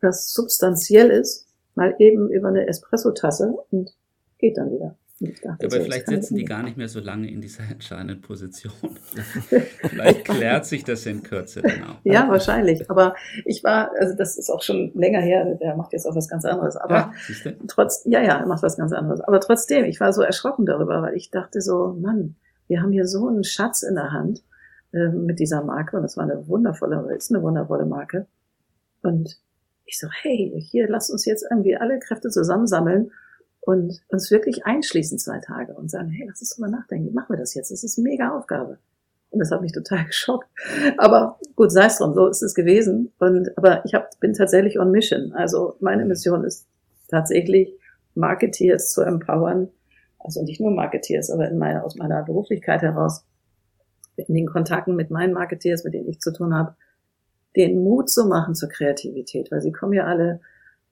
was 0.00 0.32
substanziell 0.32 1.10
ist, 1.10 1.47
mal 1.78 1.94
eben 1.98 2.30
über 2.30 2.48
eine 2.48 2.66
Espresso-Tasse 2.66 3.54
und 3.70 3.94
geht 4.38 4.58
dann 4.58 4.70
wieder. 4.70 4.96
Dachte, 5.20 5.66
aber 5.66 5.76
so, 5.78 5.82
vielleicht 5.82 6.06
sitzen 6.06 6.36
die 6.36 6.44
gar 6.44 6.62
nicht 6.62 6.76
mehr 6.76 6.86
so 6.88 7.00
lange 7.00 7.28
in 7.28 7.40
dieser 7.40 7.64
entscheidenden 7.70 8.20
Position. 8.20 8.72
vielleicht 9.80 10.24
klärt 10.24 10.64
sich 10.64 10.84
das 10.84 11.06
in 11.06 11.24
Kürze 11.24 11.60
dann 11.60 11.82
auch. 11.82 11.96
Ja, 12.04 12.28
wahrscheinlich. 12.28 12.88
Aber 12.88 13.16
ich 13.44 13.64
war, 13.64 13.90
also 13.98 14.14
das 14.16 14.38
ist 14.38 14.48
auch 14.48 14.62
schon 14.62 14.92
länger 14.94 15.20
her, 15.20 15.56
der 15.56 15.74
macht 15.74 15.92
jetzt 15.92 16.06
auch 16.06 16.14
was 16.14 16.28
ganz 16.28 16.44
anderes. 16.44 16.76
Aber 16.76 17.12
ja, 17.44 17.52
trotz, 17.66 18.04
ja, 18.04 18.22
ja, 18.22 18.38
er 18.38 18.46
macht 18.46 18.62
was 18.62 18.76
ganz 18.76 18.92
anderes. 18.92 19.20
Aber 19.20 19.40
trotzdem, 19.40 19.86
ich 19.86 19.98
war 19.98 20.12
so 20.12 20.22
erschrocken 20.22 20.66
darüber, 20.66 21.02
weil 21.02 21.16
ich 21.16 21.32
dachte 21.32 21.60
so, 21.60 21.96
Mann, 22.00 22.36
wir 22.68 22.80
haben 22.80 22.92
hier 22.92 23.06
so 23.06 23.26
einen 23.26 23.42
Schatz 23.42 23.82
in 23.82 23.96
der 23.96 24.12
Hand 24.12 24.44
äh, 24.92 25.08
mit 25.08 25.40
dieser 25.40 25.64
Marke 25.64 25.96
und 25.96 26.04
das 26.04 26.16
war 26.16 26.24
eine 26.24 26.46
wundervolle, 26.46 27.12
ist 27.16 27.34
eine 27.34 27.42
wundervolle 27.42 27.86
Marke. 27.86 28.26
Und 29.02 29.40
ich 29.88 29.98
so, 29.98 30.08
hey, 30.22 30.62
hier, 30.70 30.88
lass 30.88 31.10
uns 31.10 31.24
jetzt 31.24 31.46
irgendwie 31.50 31.76
alle 31.76 31.98
Kräfte 31.98 32.28
zusammensammeln 32.28 33.10
und 33.60 34.00
uns 34.08 34.30
wirklich 34.30 34.66
einschließen 34.66 35.18
zwei 35.18 35.40
Tage 35.40 35.74
und 35.74 35.90
sagen, 35.90 36.10
hey, 36.10 36.26
lass 36.28 36.40
uns 36.40 36.54
drüber 36.54 36.68
nachdenken, 36.68 37.14
machen 37.14 37.34
wir 37.34 37.38
das 37.38 37.54
jetzt? 37.54 37.70
Das 37.70 37.82
ist 37.82 37.98
eine 37.98 38.08
mega 38.08 38.36
Aufgabe. 38.36 38.78
Und 39.30 39.40
das 39.40 39.50
hat 39.50 39.62
mich 39.62 39.72
total 39.72 40.04
geschockt. 40.06 40.48
Aber 40.98 41.38
gut, 41.56 41.72
sei 41.72 41.86
es 41.86 41.96
drum, 41.96 42.14
so 42.14 42.26
ist 42.26 42.42
es 42.42 42.54
gewesen. 42.54 43.12
Und, 43.18 43.56
aber 43.56 43.84
ich 43.86 43.94
hab, 43.94 44.18
bin 44.20 44.34
tatsächlich 44.34 44.78
on 44.78 44.90
mission. 44.90 45.32
Also 45.32 45.76
meine 45.80 46.04
Mission 46.04 46.44
ist 46.44 46.66
tatsächlich, 47.08 47.74
Marketeers 48.14 48.92
zu 48.92 49.02
empowern. 49.02 49.68
Also 50.18 50.42
nicht 50.42 50.60
nur 50.60 50.72
Marketeers, 50.72 51.30
aber 51.30 51.48
in 51.48 51.58
meiner, 51.58 51.84
aus 51.84 51.96
meiner 51.96 52.22
Beruflichkeit 52.24 52.82
heraus, 52.82 53.24
in 54.16 54.34
den 54.34 54.46
Kontakten 54.46 54.96
mit 54.96 55.10
meinen 55.10 55.32
Marketeers, 55.32 55.84
mit 55.84 55.94
denen 55.94 56.08
ich 56.08 56.20
zu 56.20 56.32
tun 56.32 56.54
habe, 56.54 56.74
den 57.58 57.82
Mut 57.82 58.08
zu 58.08 58.26
machen 58.26 58.54
zur 58.54 58.68
Kreativität, 58.68 59.50
weil 59.50 59.60
sie 59.60 59.72
kommen 59.72 59.92
ja 59.92 60.04
alle 60.04 60.40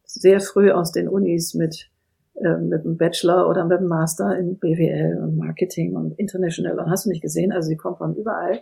sehr 0.05 0.41
früh 0.41 0.71
aus 0.71 0.93
den 0.93 1.09
Unis 1.09 1.55
mit 1.55 1.91
äh, 2.35 2.59
mit 2.59 2.85
einem 2.85 2.99
Bachelor 2.99 3.49
oder 3.49 3.65
mit 3.65 3.79
einem 3.79 3.89
Master 3.89 4.37
in 4.37 4.59
BWL 4.59 5.19
und 5.23 5.39
Marketing 5.39 5.97
und 5.97 6.19
International. 6.19 6.79
Und 6.79 6.91
hast 6.91 7.07
du 7.07 7.11
nicht 7.11 7.23
gesehen? 7.23 7.51
Also 7.51 7.69
sie 7.69 7.77
kommen 7.77 7.97
von 7.97 8.15
überall 8.15 8.61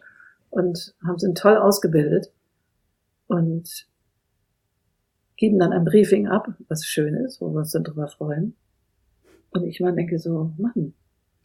und 0.50 0.94
haben 1.04 1.18
sind 1.18 1.36
toll 1.36 1.56
ausgebildet 1.56 2.30
und 3.26 3.88
geben 5.36 5.58
dann 5.58 5.72
ein 5.72 5.84
Briefing 5.84 6.28
ab, 6.28 6.48
was 6.68 6.84
schön 6.84 7.14
ist, 7.14 7.40
wo 7.40 7.50
wir 7.50 7.58
uns 7.58 7.72
dann 7.72 7.82
drüber 7.82 8.06
freuen. 8.06 8.54
Und 9.50 9.64
ich 9.64 9.80
mal 9.80 9.92
denke 9.92 10.20
so, 10.20 10.52
Mann, 10.56 10.94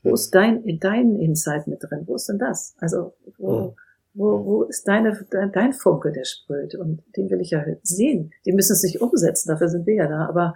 wo 0.04 0.14
ist 0.14 0.34
dein, 0.36 0.64
dein 0.80 1.16
Insight 1.16 1.68
mit 1.68 1.82
drin? 1.82 2.04
Wo 2.06 2.16
ist 2.16 2.30
denn 2.30 2.38
das? 2.38 2.76
Also, 2.80 3.14
wo, 3.38 3.76
wo, 4.20 4.46
wo 4.46 4.64
ist 4.64 4.86
deine, 4.86 5.26
dein 5.32 5.72
Funke, 5.72 6.12
der 6.12 6.26
sprüht? 6.26 6.76
Und 6.76 7.02
den 7.16 7.30
will 7.30 7.40
ich 7.40 7.52
ja 7.52 7.64
sehen. 7.84 8.32
Die 8.46 8.52
müssen 8.52 8.74
es 8.74 8.84
nicht 8.84 9.02
umsetzen, 9.02 9.48
dafür 9.48 9.70
sind 9.70 9.88
wir 9.88 9.96
ja 9.96 10.08
da. 10.08 10.26
Aber 10.28 10.56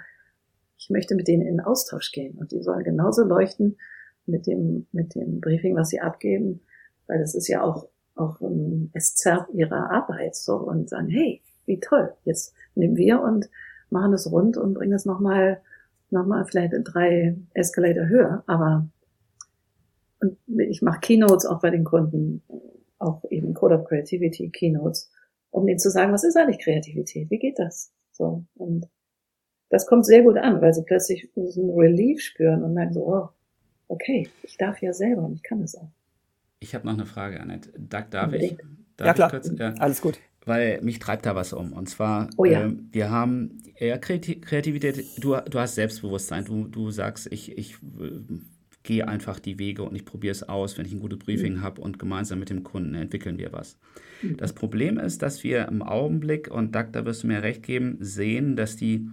ich 0.78 0.90
möchte 0.90 1.16
mit 1.16 1.30
denen 1.30 1.48
in 1.48 1.62
Austausch 1.62 2.12
gehen 2.12 2.38
und 2.38 2.52
die 2.52 2.62
sollen 2.62 2.84
genauso 2.84 3.24
leuchten 3.24 3.78
mit 4.26 4.48
dem, 4.48 4.88
mit 4.92 5.16
dem 5.16 5.40
Briefing, 5.40 5.78
was 5.78 5.90
sie 5.90 6.02
abgeben, 6.02 6.60
weil 7.08 7.20
das 7.20 7.36
ist 7.36 7.48
ja 7.48 7.64
auch, 7.64 7.88
auch 8.16 8.42
um, 8.42 8.90
es 8.94 9.16
zerrt 9.16 9.50
ihrer 9.54 9.90
Arbeit 9.92 10.36
so 10.36 10.58
und 10.58 10.90
sagen, 10.90 11.08
hey, 11.08 11.42
wie 11.66 11.80
toll, 11.80 12.14
jetzt 12.26 12.54
nehmen 12.76 12.98
wir 12.98 13.22
und 13.22 13.50
machen 13.90 14.12
das 14.12 14.30
rund 14.30 14.58
und 14.58 14.74
bringen 14.74 14.92
das 14.92 15.06
nochmal, 15.06 15.62
nochmal 16.10 16.46
vielleicht 16.46 16.74
in 16.74 16.84
drei 16.84 17.38
Escalator 17.54 18.08
höher, 18.08 18.44
aber 18.46 18.88
und 20.20 20.38
ich 20.60 20.82
mache 20.82 21.00
Keynotes 21.00 21.46
auch 21.46 21.62
bei 21.62 21.70
den 21.70 21.84
Kunden, 21.84 22.44
auch 23.04 23.24
eben 23.30 23.54
Code 23.54 23.80
of 23.80 23.86
Creativity 23.86 24.50
Keynotes, 24.50 25.12
um 25.52 25.66
denen 25.66 25.80
zu 25.80 25.90
sagen, 25.90 26.12
was 26.12 26.24
ist 26.24 26.38
eigentlich 26.38 26.60
Kreativität? 26.60 27.30
Wie 27.30 27.40
geht 27.40 27.60
das? 27.60 27.92
So. 28.12 28.44
Und 28.56 28.88
das 29.70 29.88
kommt 29.88 30.06
sehr 30.06 30.24
gut 30.24 30.38
an, 30.38 30.62
weil 30.62 30.74
sie 30.74 30.84
plötzlich 30.84 31.30
so 31.36 31.62
einen 31.62 31.72
Relief 31.72 32.22
spüren 32.22 32.64
und 32.64 32.74
merken 32.74 32.94
so, 32.94 33.08
oh, 33.08 33.30
okay, 33.88 34.30
ich 34.44 34.58
darf 34.58 34.82
ja 34.82 34.94
selber 34.94 35.24
und 35.24 35.34
ich 35.34 35.44
kann 35.44 35.62
das 35.62 35.76
auch. 35.76 35.90
Ich 36.60 36.74
habe 36.76 36.86
noch 36.86 36.94
eine 36.94 37.06
Frage, 37.06 37.40
Annette. 37.40 37.72
Doug, 37.78 38.06
darf 38.10 38.26
Unbedingt. 38.26 38.60
ich? 38.62 38.68
Darf 38.98 39.08
ja, 39.08 39.14
klar. 39.14 39.30
Kurz, 39.32 39.52
ja, 39.58 39.74
Alles 39.80 40.02
gut. 40.02 40.20
Weil 40.46 40.82
mich 40.82 41.00
treibt 41.00 41.26
da 41.26 41.36
was 41.36 41.54
um. 41.54 41.74
Und 41.74 41.90
zwar, 41.90 42.30
oh, 42.38 42.46
ja. 42.46 42.68
äh, 42.68 42.76
wir 42.92 43.10
haben 43.10 43.64
ja, 43.80 43.98
Kreativität, 43.98 45.06
du, 45.18 45.36
du 45.36 45.60
hast 45.60 45.76
Selbstbewusstsein. 45.76 46.46
Du, 46.46 46.68
du 46.68 46.92
sagst, 46.92 47.32
ich, 47.32 47.58
ich 47.58 47.74
äh, 48.00 48.20
gehe 48.84 49.08
einfach 49.08 49.40
die 49.40 49.60
Wege 49.60 49.84
und 49.84 49.96
ich 49.96 50.06
probiere 50.06 50.34
es 50.34 50.44
aus, 50.44 50.78
wenn 50.78 50.86
ich 50.86 50.92
ein 50.94 51.00
gutes 51.00 51.20
Briefing 51.20 51.62
habe 51.62 51.82
und 51.82 52.00
gemeinsam 52.00 52.40
mit 52.40 52.50
dem 52.50 52.64
Kunden 52.64 52.94
entwickeln 52.96 53.38
wir 53.38 53.54
was. 53.54 53.78
Das 54.38 54.54
Problem 54.54 54.98
ist, 54.98 55.22
dass 55.22 55.44
wir 55.44 55.68
im 55.68 55.82
Augenblick, 55.82 56.50
und 56.50 56.76
Doug, 56.76 56.88
da 56.92 57.06
wirst 57.06 57.24
du 57.24 57.28
mir 57.28 57.44
recht 57.44 57.64
geben, 57.64 57.98
sehen, 58.00 58.56
dass 58.56 58.76
die 58.76 59.08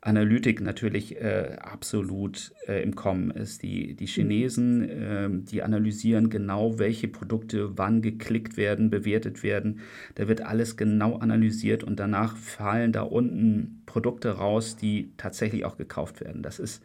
Analytik 0.00 0.60
natürlich 0.60 1.16
äh, 1.16 1.56
absolut 1.60 2.52
äh, 2.68 2.82
im 2.82 2.94
Kommen 2.94 3.32
ist. 3.32 3.62
Die, 3.62 3.94
die 3.94 4.06
Chinesen, 4.06 4.88
äh, 4.88 5.28
die 5.30 5.62
analysieren 5.62 6.30
genau, 6.30 6.78
welche 6.78 7.08
Produkte 7.08 7.76
wann 7.76 8.02
geklickt 8.02 8.56
werden, 8.56 8.88
bewertet 8.88 9.42
werden. 9.42 9.80
Da 10.14 10.28
wird 10.28 10.42
alles 10.42 10.76
genau 10.76 11.16
analysiert 11.16 11.82
und 11.82 11.98
danach 11.98 12.36
fallen 12.36 12.92
da 12.92 13.02
unten 13.02 13.82
Produkte 13.86 14.30
raus, 14.30 14.76
die 14.76 15.10
tatsächlich 15.16 15.64
auch 15.64 15.76
gekauft 15.76 16.20
werden. 16.20 16.42
Das 16.42 16.60
ist, 16.60 16.84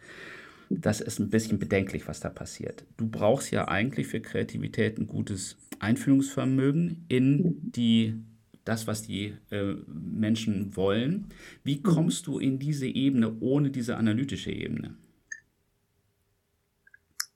das 0.79 1.01
ist 1.01 1.19
ein 1.19 1.29
bisschen 1.29 1.59
bedenklich, 1.59 2.07
was 2.07 2.19
da 2.19 2.29
passiert. 2.29 2.85
Du 2.97 3.07
brauchst 3.07 3.51
ja 3.51 3.67
eigentlich 3.67 4.07
für 4.07 4.21
Kreativität 4.21 4.97
ein 4.97 5.07
gutes 5.07 5.57
Einfühlungsvermögen 5.79 7.05
in 7.07 7.37
mhm. 7.37 7.71
die 7.71 8.15
das, 8.63 8.85
was 8.87 9.01
die 9.01 9.33
äh, 9.49 9.75
Menschen 9.87 10.75
wollen. 10.75 11.29
Wie 11.63 11.77
mhm. 11.77 11.83
kommst 11.83 12.27
du 12.27 12.39
in 12.39 12.59
diese 12.59 12.87
Ebene 12.87 13.35
ohne 13.39 13.71
diese 13.71 13.97
analytische 13.97 14.51
Ebene? 14.51 14.95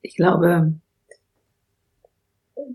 Ich 0.02 0.16
glaube, 0.16 0.74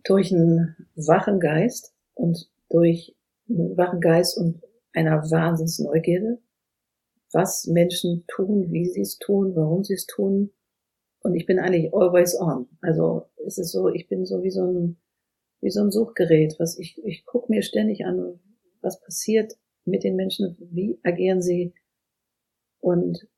durch 0.05 0.33
einen 0.33 0.75
wachen 0.97 1.39
Geist 1.39 1.95
und 2.15 2.49
durch 2.69 3.15
einen 3.49 3.77
wachen 3.77 4.01
Geist 4.01 4.37
und 4.37 4.61
einer 4.93 5.23
Wahnsinnsneugierde, 5.31 6.39
was 7.33 7.67
Menschen 7.67 8.25
tun, 8.27 8.73
wie 8.73 8.87
sie 8.87 9.03
es 9.03 9.19
tun, 9.19 9.55
warum 9.55 9.85
sie 9.85 9.95
es 9.95 10.07
tun. 10.07 10.53
Und 11.23 11.35
ich 11.35 11.47
bin 11.47 11.59
eigentlich 11.59 11.93
always 11.93 12.39
on. 12.41 12.69
Also 12.81 13.27
es 13.47 13.59
ist 13.59 13.73
so, 13.73 13.89
ich 13.89 14.09
bin 14.09 14.25
so 14.25 14.43
wie 14.43 14.51
so 14.51 14.65
ein 14.65 14.97
wie 15.61 15.71
so 15.71 15.83
ein 15.83 15.91
Suchgerät, 15.91 16.57
was 16.59 16.79
ich, 16.79 16.99
ich 17.05 17.25
gucke 17.27 17.53
mir 17.53 17.63
ständig 17.63 18.05
an, 18.05 18.41
was 18.81 19.01
passiert 19.01 19.55
mit 19.85 20.05
den 20.05 20.17
Menschen, 20.17 20.57
wie 20.59 20.99
agieren 21.03 21.43
sie 21.43 21.75
und 22.81 23.29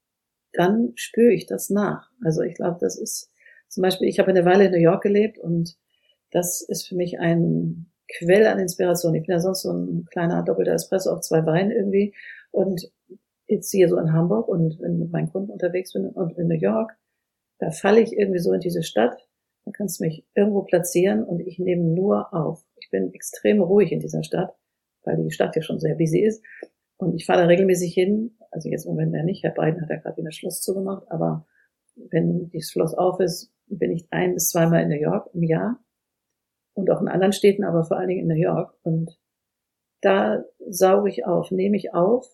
dann 0.52 0.92
spüre 0.94 1.32
ich 1.32 1.46
das 1.46 1.70
nach. 1.70 2.10
Also 2.24 2.42
ich 2.42 2.54
glaube, 2.54 2.78
das 2.80 2.98
ist 2.98 3.30
zum 3.68 3.82
Beispiel, 3.82 4.08
ich 4.08 4.18
habe 4.18 4.30
eine 4.30 4.44
Weile 4.44 4.66
in 4.66 4.72
New 4.72 4.78
York 4.78 5.02
gelebt 5.02 5.38
und 5.38 5.76
das 6.30 6.62
ist 6.62 6.86
für 6.86 6.94
mich 6.94 7.18
ein 7.18 7.90
Quell 8.18 8.46
an 8.46 8.58
Inspiration. 8.58 9.14
Ich 9.14 9.26
bin 9.26 9.32
ja 9.32 9.40
sonst 9.40 9.62
so 9.62 9.72
ein 9.72 10.04
kleiner 10.10 10.42
doppelter 10.42 10.72
Espresso 10.72 11.10
auf 11.10 11.22
zwei 11.22 11.40
Beinen 11.40 11.72
irgendwie 11.72 12.14
und 12.50 12.92
jetzt 13.52 13.70
hier 13.70 13.88
so 13.88 13.96
in 13.98 14.12
Hamburg 14.12 14.48
und 14.48 14.80
wenn 14.80 14.98
mit 14.98 15.12
meinen 15.12 15.30
Kunden 15.30 15.50
unterwegs 15.50 15.92
bin 15.92 16.06
und 16.06 16.36
in 16.38 16.48
New 16.48 16.58
York, 16.58 16.96
da 17.58 17.70
falle 17.70 18.00
ich 18.00 18.16
irgendwie 18.16 18.40
so 18.40 18.52
in 18.52 18.60
diese 18.60 18.82
Stadt 18.82 19.28
da 19.64 19.70
kannst 19.70 20.00
du 20.00 20.04
mich 20.04 20.26
irgendwo 20.34 20.62
platzieren 20.62 21.22
und 21.22 21.40
ich 21.40 21.58
nehme 21.58 21.84
nur 21.84 22.34
auf. 22.34 22.64
Ich 22.80 22.90
bin 22.90 23.12
extrem 23.14 23.60
ruhig 23.60 23.92
in 23.92 24.00
dieser 24.00 24.22
Stadt, 24.22 24.54
weil 25.04 25.16
die 25.22 25.30
Stadt 25.30 25.54
ja 25.54 25.62
schon 25.62 25.78
sehr 25.78 25.94
busy 25.94 26.20
ist. 26.20 26.44
Und 26.96 27.14
ich 27.14 27.26
fahre 27.26 27.42
da 27.42 27.46
regelmäßig 27.46 27.94
hin. 27.94 28.36
Also 28.50 28.68
jetzt 28.68 28.86
im 28.86 28.92
Moment 28.92 29.14
ja 29.14 29.22
nicht. 29.22 29.42
Herr 29.42 29.52
Biden 29.52 29.80
hat 29.80 29.90
ja 29.90 29.96
gerade 29.96 30.16
wieder 30.16 30.32
Schluss 30.32 30.62
zugemacht. 30.62 31.10
Aber 31.10 31.46
wenn 31.94 32.50
das 32.52 32.70
Schloss 32.70 32.94
auf 32.94 33.20
ist, 33.20 33.52
bin 33.66 33.92
ich 33.92 34.06
ein 34.10 34.34
bis 34.34 34.50
zweimal 34.50 34.82
in 34.82 34.88
New 34.88 35.00
York 35.00 35.30
im 35.32 35.42
Jahr. 35.42 35.82
Und 36.74 36.90
auch 36.90 37.00
in 37.00 37.08
anderen 37.08 37.32
Städten, 37.32 37.64
aber 37.64 37.84
vor 37.84 37.98
allen 37.98 38.08
Dingen 38.08 38.22
in 38.22 38.28
New 38.28 38.42
York. 38.42 38.74
Und 38.82 39.18
da 40.00 40.44
sauge 40.68 41.08
ich 41.08 41.24
auf, 41.24 41.50
nehme 41.50 41.76
ich 41.76 41.94
auf 41.94 42.26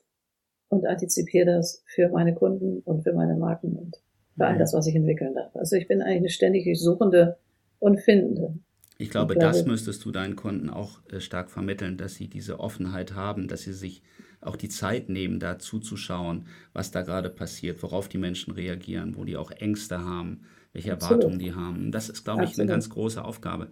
und 0.68 0.86
antizipiere 0.86 1.46
das 1.46 1.82
für 1.86 2.08
meine 2.08 2.34
Kunden 2.34 2.80
und 2.80 3.02
für 3.02 3.12
meine 3.12 3.36
Marken 3.36 3.74
und 3.76 3.96
für 4.36 4.46
all 4.46 4.58
das, 4.58 4.72
was 4.72 4.86
ich 4.86 4.94
entwickeln 4.94 5.34
darf. 5.34 5.54
Also 5.56 5.76
ich 5.76 5.88
bin 5.88 6.02
eigentlich 6.02 6.18
eine 6.18 6.28
ständig 6.30 6.78
Suchende 6.78 7.38
und 7.78 8.00
Findende. 8.00 8.54
Ich 9.00 9.10
glaube, 9.10 9.34
ich 9.34 9.38
glaube, 9.38 9.56
das 9.56 9.64
müsstest 9.64 10.04
du 10.04 10.10
deinen 10.10 10.34
Kunden 10.34 10.70
auch 10.70 11.00
äh, 11.10 11.20
stark 11.20 11.50
vermitteln, 11.50 11.96
dass 11.96 12.14
sie 12.14 12.28
diese 12.28 12.58
Offenheit 12.58 13.14
haben, 13.14 13.46
dass 13.46 13.62
sie 13.62 13.72
sich 13.72 14.02
auch 14.40 14.56
die 14.56 14.68
Zeit 14.68 15.08
nehmen, 15.08 15.40
da 15.40 15.58
zuzuschauen, 15.58 16.46
was 16.72 16.90
da 16.90 17.02
gerade 17.02 17.30
passiert, 17.30 17.82
worauf 17.82 18.08
die 18.08 18.18
Menschen 18.18 18.52
reagieren, 18.52 19.16
wo 19.16 19.24
die 19.24 19.36
auch 19.36 19.50
Ängste 19.50 20.04
haben, 20.04 20.42
welche 20.78 20.92
Absolut. 20.92 21.24
Erwartungen 21.24 21.38
die 21.40 21.54
haben. 21.54 21.90
Das 21.90 22.08
ist, 22.08 22.24
glaube 22.24 22.42
ich, 22.42 22.50
Absolut. 22.50 22.70
eine 22.70 22.76
ganz 22.76 22.90
große 22.90 23.24
Aufgabe. 23.24 23.68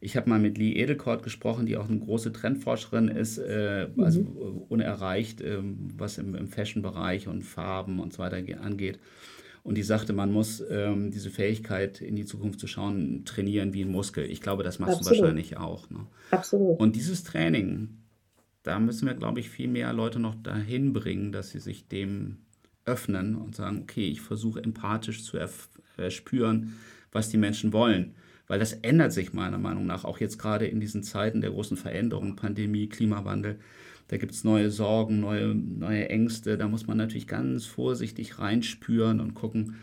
Ich 0.00 0.16
habe 0.16 0.28
mal 0.28 0.38
mit 0.38 0.58
Lee 0.58 0.74
Edelkort 0.74 1.22
gesprochen, 1.22 1.64
die 1.64 1.78
auch 1.78 1.88
eine 1.88 1.98
große 1.98 2.32
Trendforscherin 2.32 3.08
ist, 3.08 3.38
äh, 3.38 3.88
mhm. 3.94 4.04
also 4.04 4.20
unerreicht, 4.68 5.40
äh, 5.40 5.58
was 5.96 6.18
im, 6.18 6.34
im 6.34 6.48
Fashion-Bereich 6.48 7.28
und 7.28 7.42
Farben 7.42 7.98
und 7.98 8.12
so 8.12 8.18
weiter 8.18 8.36
angeht. 8.62 8.98
Und 9.62 9.76
die 9.76 9.82
sagte, 9.82 10.12
man 10.12 10.32
muss 10.32 10.62
ähm, 10.70 11.10
diese 11.10 11.30
Fähigkeit 11.30 12.00
in 12.00 12.16
die 12.16 12.24
Zukunft 12.24 12.60
zu 12.60 12.66
schauen, 12.66 13.24
trainieren 13.24 13.72
wie 13.72 13.82
ein 13.82 13.90
Muskel. 13.90 14.30
Ich 14.30 14.40
glaube, 14.40 14.62
das 14.62 14.78
machst 14.78 14.96
Absolut. 14.96 15.18
du 15.18 15.22
wahrscheinlich 15.22 15.56
auch. 15.56 15.88
Ne? 15.90 16.06
Absolut. 16.30 16.78
Und 16.78 16.96
dieses 16.96 17.24
Training, 17.24 17.88
da 18.62 18.78
müssen 18.78 19.06
wir, 19.06 19.14
glaube 19.14 19.40
ich, 19.40 19.50
viel 19.50 19.68
mehr 19.68 19.92
Leute 19.92 20.18
noch 20.18 20.34
dahin 20.34 20.92
bringen, 20.92 21.32
dass 21.32 21.50
sie 21.50 21.60
sich 21.60 21.88
dem 21.88 22.38
öffnen 22.90 23.36
und 23.36 23.54
sagen, 23.54 23.80
okay, 23.82 24.08
ich 24.08 24.20
versuche 24.20 24.62
empathisch 24.62 25.22
zu 25.22 25.38
erspüren, 25.96 26.74
was 27.12 27.28
die 27.28 27.38
Menschen 27.38 27.72
wollen. 27.72 28.14
Weil 28.46 28.58
das 28.58 28.72
ändert 28.72 29.12
sich 29.12 29.32
meiner 29.32 29.58
Meinung 29.58 29.86
nach 29.86 30.04
auch 30.04 30.18
jetzt 30.18 30.38
gerade 30.38 30.66
in 30.66 30.80
diesen 30.80 31.04
Zeiten 31.04 31.40
der 31.40 31.50
großen 31.50 31.76
Veränderung, 31.76 32.34
Pandemie, 32.34 32.88
Klimawandel. 32.88 33.60
Da 34.08 34.16
gibt 34.16 34.32
es 34.32 34.42
neue 34.42 34.72
Sorgen, 34.72 35.20
neue, 35.20 35.54
neue 35.54 36.08
Ängste. 36.08 36.58
Da 36.58 36.66
muss 36.66 36.88
man 36.88 36.96
natürlich 36.96 37.28
ganz 37.28 37.66
vorsichtig 37.66 38.40
reinspüren 38.40 39.20
und 39.20 39.34
gucken, 39.34 39.76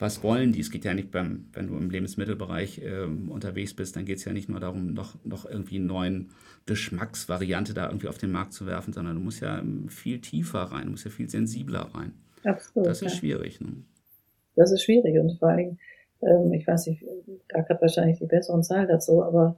was 0.00 0.24
wollen 0.24 0.52
die. 0.52 0.60
Es 0.60 0.72
geht 0.72 0.84
ja 0.84 0.94
nicht 0.94 1.12
beim, 1.12 1.44
wenn 1.52 1.68
du 1.68 1.76
im 1.76 1.90
Lebensmittelbereich 1.90 2.78
äh, 2.78 3.04
unterwegs 3.28 3.74
bist, 3.74 3.94
dann 3.94 4.06
geht 4.06 4.18
es 4.18 4.24
ja 4.24 4.32
nicht 4.32 4.48
nur 4.48 4.58
darum, 4.58 4.92
noch, 4.92 5.14
noch 5.24 5.44
irgendwie 5.44 5.76
einen 5.76 5.86
neuen 5.86 6.30
Geschmacksvariante 6.66 7.74
da 7.74 7.86
irgendwie 7.86 8.08
auf 8.08 8.18
den 8.18 8.32
Markt 8.32 8.54
zu 8.54 8.66
werfen, 8.66 8.92
sondern 8.92 9.14
du 9.14 9.20
musst 9.20 9.40
ja 9.40 9.62
viel 9.88 10.20
tiefer 10.20 10.62
rein, 10.62 10.86
du 10.86 10.90
musst 10.92 11.04
ja 11.04 11.10
viel 11.10 11.28
sensibler 11.28 11.90
rein. 11.94 12.12
Absolut. 12.44 12.88
Das 12.88 13.02
ist 13.02 13.12
ja. 13.12 13.18
schwierig. 13.18 13.60
Ne? 13.60 13.84
Das 14.56 14.72
ist 14.72 14.82
schwierig 14.82 15.18
und 15.18 15.38
vor 15.38 15.48
allem, 15.48 15.78
ähm, 16.22 16.52
ich 16.52 16.66
weiß 16.66 16.86
nicht, 16.86 17.04
da 17.48 17.64
hat 17.66 17.80
wahrscheinlich 17.80 18.18
die 18.18 18.26
besseren 18.26 18.62
Zahlen 18.62 18.88
dazu, 18.88 19.22
aber 19.22 19.56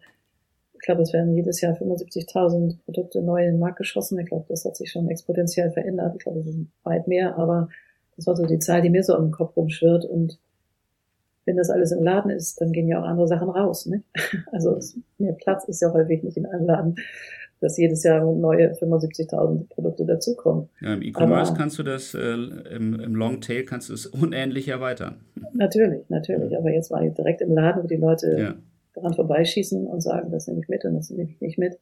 ich 0.74 0.86
glaube, 0.86 1.02
es 1.02 1.12
werden 1.12 1.36
jedes 1.36 1.60
Jahr 1.60 1.74
75.000 1.74 2.78
Produkte 2.84 3.22
neu 3.22 3.44
in 3.44 3.52
den 3.52 3.60
Markt 3.60 3.78
geschossen. 3.78 4.18
Ich 4.18 4.26
glaube, 4.26 4.46
das 4.48 4.64
hat 4.64 4.76
sich 4.76 4.90
schon 4.90 5.08
exponentiell 5.08 5.70
verändert. 5.70 6.16
Ich 6.16 6.24
glaube, 6.24 6.40
es 6.40 6.46
sind 6.46 6.72
weit 6.82 7.06
mehr, 7.06 7.38
aber 7.38 7.68
das 8.16 8.26
war 8.26 8.34
so 8.34 8.44
die 8.44 8.58
Zahl, 8.58 8.82
die 8.82 8.90
mir 8.90 9.04
so 9.04 9.16
im 9.16 9.30
Kopf 9.30 9.56
rumschwirrt. 9.56 10.04
Und 10.04 10.40
wenn 11.44 11.56
das 11.56 11.70
alles 11.70 11.92
im 11.92 12.02
Laden 12.02 12.32
ist, 12.32 12.60
dann 12.60 12.72
gehen 12.72 12.88
ja 12.88 13.00
auch 13.00 13.06
andere 13.06 13.28
Sachen 13.28 13.48
raus. 13.48 13.86
Ne? 13.86 14.02
Also 14.52 14.76
mehr 15.18 15.34
Platz 15.34 15.68
ist 15.68 15.82
ja 15.82 15.92
häufig 15.92 16.24
nicht 16.24 16.36
in 16.36 16.46
einem 16.46 16.66
Laden, 16.66 16.96
dass 17.62 17.78
jedes 17.78 18.02
Jahr 18.02 18.24
neue 18.24 18.72
75.000 18.72 19.68
Produkte 19.68 20.04
dazukommen. 20.04 20.68
Ja, 20.80 20.94
Im 20.94 21.02
E-Commerce 21.02 21.54
kannst 21.56 21.78
du 21.78 21.82
das, 21.82 22.12
äh, 22.14 22.34
im, 22.74 23.00
im 23.00 23.14
Longtail 23.14 23.64
kannst 23.64 23.88
du 23.88 23.94
es 23.94 24.06
unendlich 24.06 24.68
erweitern. 24.68 25.20
Natürlich, 25.54 26.08
natürlich. 26.10 26.56
Aber 26.56 26.70
jetzt 26.70 26.90
war 26.90 27.02
ich 27.02 27.14
direkt 27.14 27.40
im 27.40 27.54
Laden, 27.54 27.84
wo 27.84 27.86
die 27.86 27.96
Leute 27.96 28.36
ja 28.38 28.54
daran 28.94 29.14
vorbeischießen 29.14 29.86
und 29.86 30.00
sagen, 30.00 30.30
das 30.30 30.46
nehme 30.46 30.60
ich 30.60 30.68
mit 30.68 30.84
und 30.84 30.94
das 30.94 31.10
nehme 31.10 31.30
ich 31.30 31.40
nicht 31.40 31.58
mit. 31.58 31.78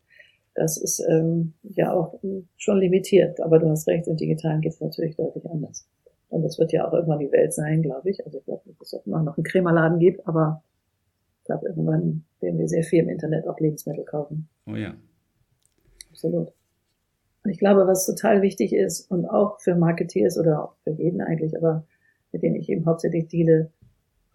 Das 0.55 0.77
ist 0.77 1.01
ähm, 1.09 1.55
ja 1.63 1.93
auch 1.93 2.19
schon 2.57 2.79
limitiert. 2.79 3.41
Aber 3.41 3.59
du 3.59 3.69
hast 3.69 3.87
recht, 3.87 4.07
im 4.09 4.17
Digitalen 4.17 4.61
geht 4.61 4.73
es 4.73 4.81
natürlich 4.81 5.17
deutlich 5.17 5.49
anders. 5.49 5.87
Und 6.29 6.43
das 6.43 6.59
wird 6.59 6.73
ja 6.73 6.87
auch 6.87 6.93
irgendwann 6.93 7.19
die 7.19 7.33
Welt 7.33 7.53
sein, 7.53 7.83
glaube 7.83 8.11
ich. 8.11 8.25
Also 8.25 8.39
ich 8.39 8.45
glaube 8.45 8.63
dass 8.79 8.93
es 8.93 8.95
auch 8.95 9.07
immer 9.07 9.23
noch 9.23 9.37
einen 9.37 9.45
Krämerladen 9.45 9.99
gibt, 9.99 10.27
aber 10.27 10.63
ich 11.41 11.45
glaube, 11.47 11.67
irgendwann 11.69 12.25
werden 12.41 12.59
wir 12.59 12.69
sehr 12.69 12.85
viel 12.85 13.01
im 13.01 13.09
Internet 13.09 13.49
auch 13.49 13.59
Lebensmittel 13.59 14.05
kaufen. 14.05 14.49
Oh 14.67 14.77
ja. 14.77 14.95
Absolut. 16.21 16.53
Und 17.45 17.51
ich 17.51 17.59
glaube, 17.59 17.87
was 17.87 18.05
total 18.05 18.43
wichtig 18.43 18.75
ist 18.75 19.11
und 19.11 19.25
auch 19.25 19.59
für 19.61 19.75
Marketeers 19.75 20.39
oder 20.39 20.65
auch 20.65 20.75
für 20.85 20.91
jeden 20.91 21.23
eigentlich, 21.23 21.57
aber 21.57 21.87
mit 22.33 22.43
denen 22.43 22.57
ich 22.57 22.69
eben 22.69 22.85
hauptsächlich 22.85 23.29
deale, 23.29 23.71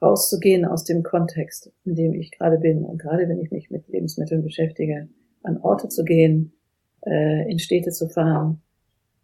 rauszugehen 0.01 0.65
aus 0.65 0.83
dem 0.83 1.03
Kontext, 1.03 1.71
in 1.85 1.95
dem 1.95 2.13
ich 2.13 2.31
gerade 2.31 2.57
bin. 2.57 2.83
Und 2.83 2.97
gerade 2.97 3.29
wenn 3.29 3.39
ich 3.39 3.51
mich 3.51 3.69
mit 3.69 3.87
Lebensmitteln 3.87 4.43
beschäftige, 4.43 5.07
an 5.43 5.57
Orte 5.61 5.87
zu 5.87 6.03
gehen, 6.03 6.53
äh, 7.05 7.49
in 7.49 7.59
Städte 7.59 7.91
zu 7.91 8.09
fahren, 8.09 8.61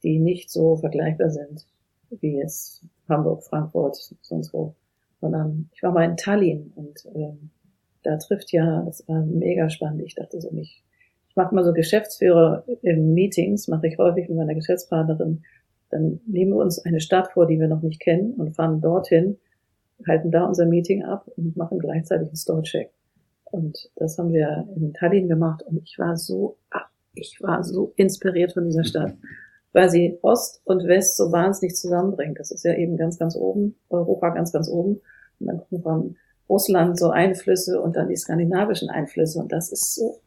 die 0.03 0.19
nicht 0.19 0.51
so 0.51 0.77
vergleichbar 0.77 1.31
sind 1.31 1.65
wie 2.11 2.37
jetzt 2.37 2.83
Hamburg, 3.09 3.43
Frankfurt, 3.43 3.97
sonst 4.21 4.53
wo, 4.53 4.75
sondern 5.19 5.69
ich 5.73 5.81
war 5.81 5.91
mal 5.91 6.09
in 6.09 6.17
Tallinn 6.17 6.71
und 6.75 7.05
ähm, 7.15 7.49
da 8.03 8.17
trifft 8.17 8.51
ja, 8.51 8.83
das 8.83 9.07
war 9.07 9.23
mega 9.23 9.69
spannend. 9.69 10.01
Ich 10.03 10.15
dachte 10.15 10.41
so, 10.41 10.51
mich, 10.51 10.83
ich 11.31 11.37
mache 11.37 11.55
mal 11.55 11.63
so 11.63 11.71
Geschäftsführer 11.71 12.65
im 12.81 13.13
Meetings, 13.13 13.69
mache 13.69 13.87
ich 13.87 13.97
häufig 13.97 14.27
mit 14.27 14.37
meiner 14.37 14.53
Geschäftspartnerin. 14.53 15.43
Dann 15.89 16.19
nehmen 16.27 16.51
wir 16.51 16.57
uns 16.57 16.77
eine 16.79 16.99
Stadt 16.99 17.31
vor, 17.31 17.47
die 17.47 17.57
wir 17.57 17.69
noch 17.69 17.81
nicht 17.81 18.01
kennen 18.01 18.33
und 18.33 18.53
fahren 18.53 18.81
dorthin 18.81 19.37
halten 20.07 20.31
da 20.31 20.45
unser 20.45 20.65
Meeting 20.65 21.03
ab 21.03 21.29
und 21.37 21.55
machen 21.55 21.79
gleichzeitig 21.79 22.27
einen 22.27 22.35
Store-Check. 22.35 22.89
Und 23.45 23.89
das 23.95 24.17
haben 24.17 24.33
wir 24.33 24.67
in 24.75 24.93
Tallinn 24.93 25.29
gemacht 25.29 25.63
und 25.63 25.81
ich 25.83 25.97
war 25.99 26.17
so, 26.17 26.57
ich 27.13 27.39
war 27.41 27.63
so 27.63 27.93
inspiriert 27.95 28.53
von 28.53 28.65
dieser 28.65 28.83
Stadt, 28.83 29.13
weil 29.73 29.89
sie 29.89 30.17
Ost 30.21 30.61
und 30.65 30.85
West 30.87 31.15
so 31.15 31.31
wahnsinnig 31.31 31.75
zusammenbringt. 31.75 32.39
Das 32.39 32.51
ist 32.51 32.65
ja 32.65 32.73
eben 32.75 32.97
ganz, 32.97 33.19
ganz 33.19 33.37
oben, 33.37 33.75
Europa 33.89 34.29
ganz, 34.29 34.51
ganz 34.51 34.67
oben. 34.67 35.01
Und 35.39 35.47
dann 35.47 35.61
kommen 35.69 35.81
von 35.81 36.17
Russland 36.49 36.99
so 36.99 37.11
Einflüsse 37.11 37.79
und 37.79 37.95
dann 37.95 38.09
die 38.09 38.17
skandinavischen 38.17 38.89
Einflüsse 38.89 39.39
und 39.39 39.51
das 39.53 39.71
ist 39.71 39.95
so 39.95 40.19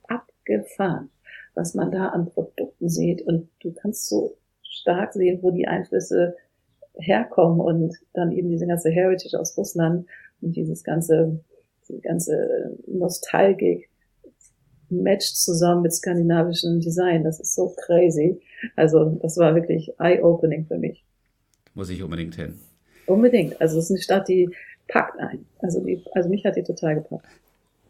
abgefahren, 0.44 1.10
was 1.54 1.74
man 1.74 1.90
da 1.90 2.08
an 2.08 2.26
Produkten 2.26 2.88
sieht 2.88 3.22
und 3.22 3.48
du 3.60 3.72
kannst 3.72 4.08
so 4.08 4.36
stark 4.62 5.12
sehen, 5.12 5.38
wo 5.42 5.50
die 5.50 5.66
Einflüsse 5.66 6.36
herkommen 6.94 7.60
und 7.60 7.94
dann 8.12 8.32
eben 8.32 8.50
diese 8.50 8.66
ganze 8.66 8.90
Heritage 8.90 9.38
aus 9.38 9.56
Russland 9.56 10.06
und 10.40 10.54
dieses 10.54 10.84
ganze, 10.84 11.40
diese 11.82 12.00
ganze 12.00 12.76
Nostalgik 12.86 13.88
matcht 14.90 15.36
zusammen 15.36 15.82
mit 15.82 15.92
skandinavischem 15.92 16.80
Design. 16.80 17.24
Das 17.24 17.40
ist 17.40 17.54
so 17.54 17.74
crazy. 17.86 18.40
Also 18.76 19.18
das 19.22 19.36
war 19.38 19.54
wirklich 19.54 19.92
eye-opening 19.98 20.66
für 20.66 20.78
mich. 20.78 21.04
Muss 21.74 21.90
ich 21.90 22.02
unbedingt 22.02 22.36
hin. 22.36 22.60
Unbedingt. 23.06 23.60
Also 23.60 23.78
es 23.78 23.86
ist 23.86 23.90
eine 23.90 24.00
Stadt, 24.00 24.28
die 24.28 24.50
packt 24.86 25.18
ein. 25.18 25.44
Also, 25.58 25.80
die, 25.80 26.04
also 26.12 26.28
mich 26.28 26.44
hat 26.44 26.56
die 26.56 26.62
total 26.62 26.96
gepackt. 26.96 27.26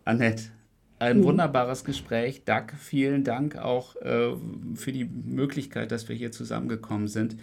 Annette, 0.05 0.45
ein 0.99 1.19
mhm. 1.19 1.25
wunderbares 1.25 1.85
Gespräch. 1.85 2.45
Doug, 2.45 2.73
vielen 2.79 3.25
Dank 3.25 3.57
auch 3.57 3.97
äh, 3.97 4.35
für 4.75 4.93
die 4.93 5.05
Möglichkeit, 5.05 5.93
dass 5.93 6.09
wir 6.09 6.17
hier 6.17 6.33
zusammengekommen 6.33 7.09
sind. 7.09 7.37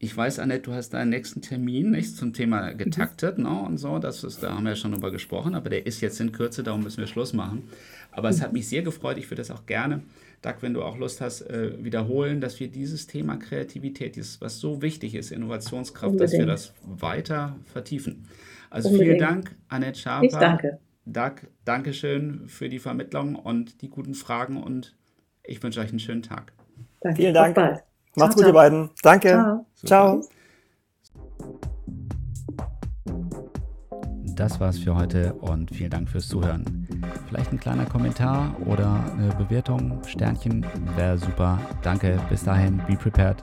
Ich 0.00 0.16
weiß, 0.16 0.38
Annette, 0.38 0.62
du 0.62 0.72
hast 0.74 0.90
deinen 0.90 1.08
nächsten 1.10 1.42
Termin 1.42 1.90
nicht 1.90 2.16
zum 2.16 2.32
Thema 2.32 2.72
getaktet 2.72 3.38
mhm. 3.38 3.44
ne, 3.44 3.60
und 3.62 3.78
so. 3.78 3.98
Das 3.98 4.22
ist, 4.22 4.42
da 4.42 4.54
haben 4.54 4.64
wir 4.64 4.70
ja 4.70 4.76
schon 4.76 4.92
drüber 4.92 5.10
gesprochen, 5.10 5.54
aber 5.54 5.70
der 5.70 5.86
ist 5.86 6.00
jetzt 6.00 6.20
in 6.20 6.30
Kürze, 6.32 6.62
darum 6.62 6.82
müssen 6.82 6.98
wir 6.98 7.08
Schluss 7.08 7.32
machen. 7.32 7.68
Aber 8.12 8.28
mhm. 8.28 8.34
es 8.34 8.42
hat 8.42 8.52
mich 8.52 8.68
sehr 8.68 8.82
gefreut. 8.82 9.18
Ich 9.18 9.30
würde 9.30 9.42
das 9.42 9.50
auch 9.50 9.66
gerne, 9.66 10.02
Doug, 10.42 10.54
wenn 10.60 10.74
du 10.74 10.82
auch 10.82 10.98
Lust 10.98 11.20
hast, 11.20 11.42
äh, 11.42 11.72
wiederholen, 11.82 12.40
dass 12.40 12.60
wir 12.60 12.68
dieses 12.68 13.08
Thema 13.08 13.36
Kreativität, 13.36 14.14
dieses, 14.14 14.40
was 14.40 14.60
so 14.60 14.82
wichtig 14.82 15.16
ist, 15.16 15.32
Innovationskraft, 15.32 16.12
Unbedingt. 16.12 16.32
dass 16.32 16.38
wir 16.38 16.46
das 16.46 16.74
weiter 16.84 17.56
vertiefen. 17.64 18.26
Also 18.70 18.90
Unbedingt. 18.90 19.18
vielen 19.18 19.28
Dank, 19.28 19.56
Annette 19.68 19.98
Schaper. 19.98 20.26
Ich 20.26 20.32
danke. 20.32 20.78
Doug, 21.12 21.48
Dankeschön 21.64 22.48
für 22.48 22.68
die 22.68 22.78
Vermittlung 22.78 23.34
und 23.34 23.80
die 23.82 23.88
guten 23.88 24.14
Fragen 24.14 24.62
und 24.62 24.96
ich 25.42 25.62
wünsche 25.62 25.80
euch 25.80 25.90
einen 25.90 26.00
schönen 26.00 26.22
Tag. 26.22 26.52
Danke. 27.00 27.22
Vielen 27.22 27.34
Dank. 27.34 27.56
Macht's 27.56 27.82
ciao, 28.14 28.28
gut, 28.28 28.38
ciao. 28.38 28.48
ihr 28.48 28.52
beiden. 28.52 28.90
Danke. 29.02 29.28
Ciao. 29.28 30.20
ciao. 30.20 30.28
Das 34.36 34.60
war's 34.60 34.78
für 34.78 34.94
heute 34.94 35.34
und 35.34 35.74
vielen 35.74 35.90
Dank 35.90 36.08
fürs 36.08 36.28
Zuhören. 36.28 36.86
Vielleicht 37.26 37.50
ein 37.52 37.58
kleiner 37.58 37.86
Kommentar 37.86 38.54
oder 38.66 39.04
eine 39.12 39.34
Bewertung, 39.34 40.00
Sternchen, 40.06 40.64
wäre 40.94 41.18
super. 41.18 41.58
Danke, 41.82 42.20
bis 42.28 42.44
dahin, 42.44 42.80
be 42.86 42.96
prepared. 42.96 43.42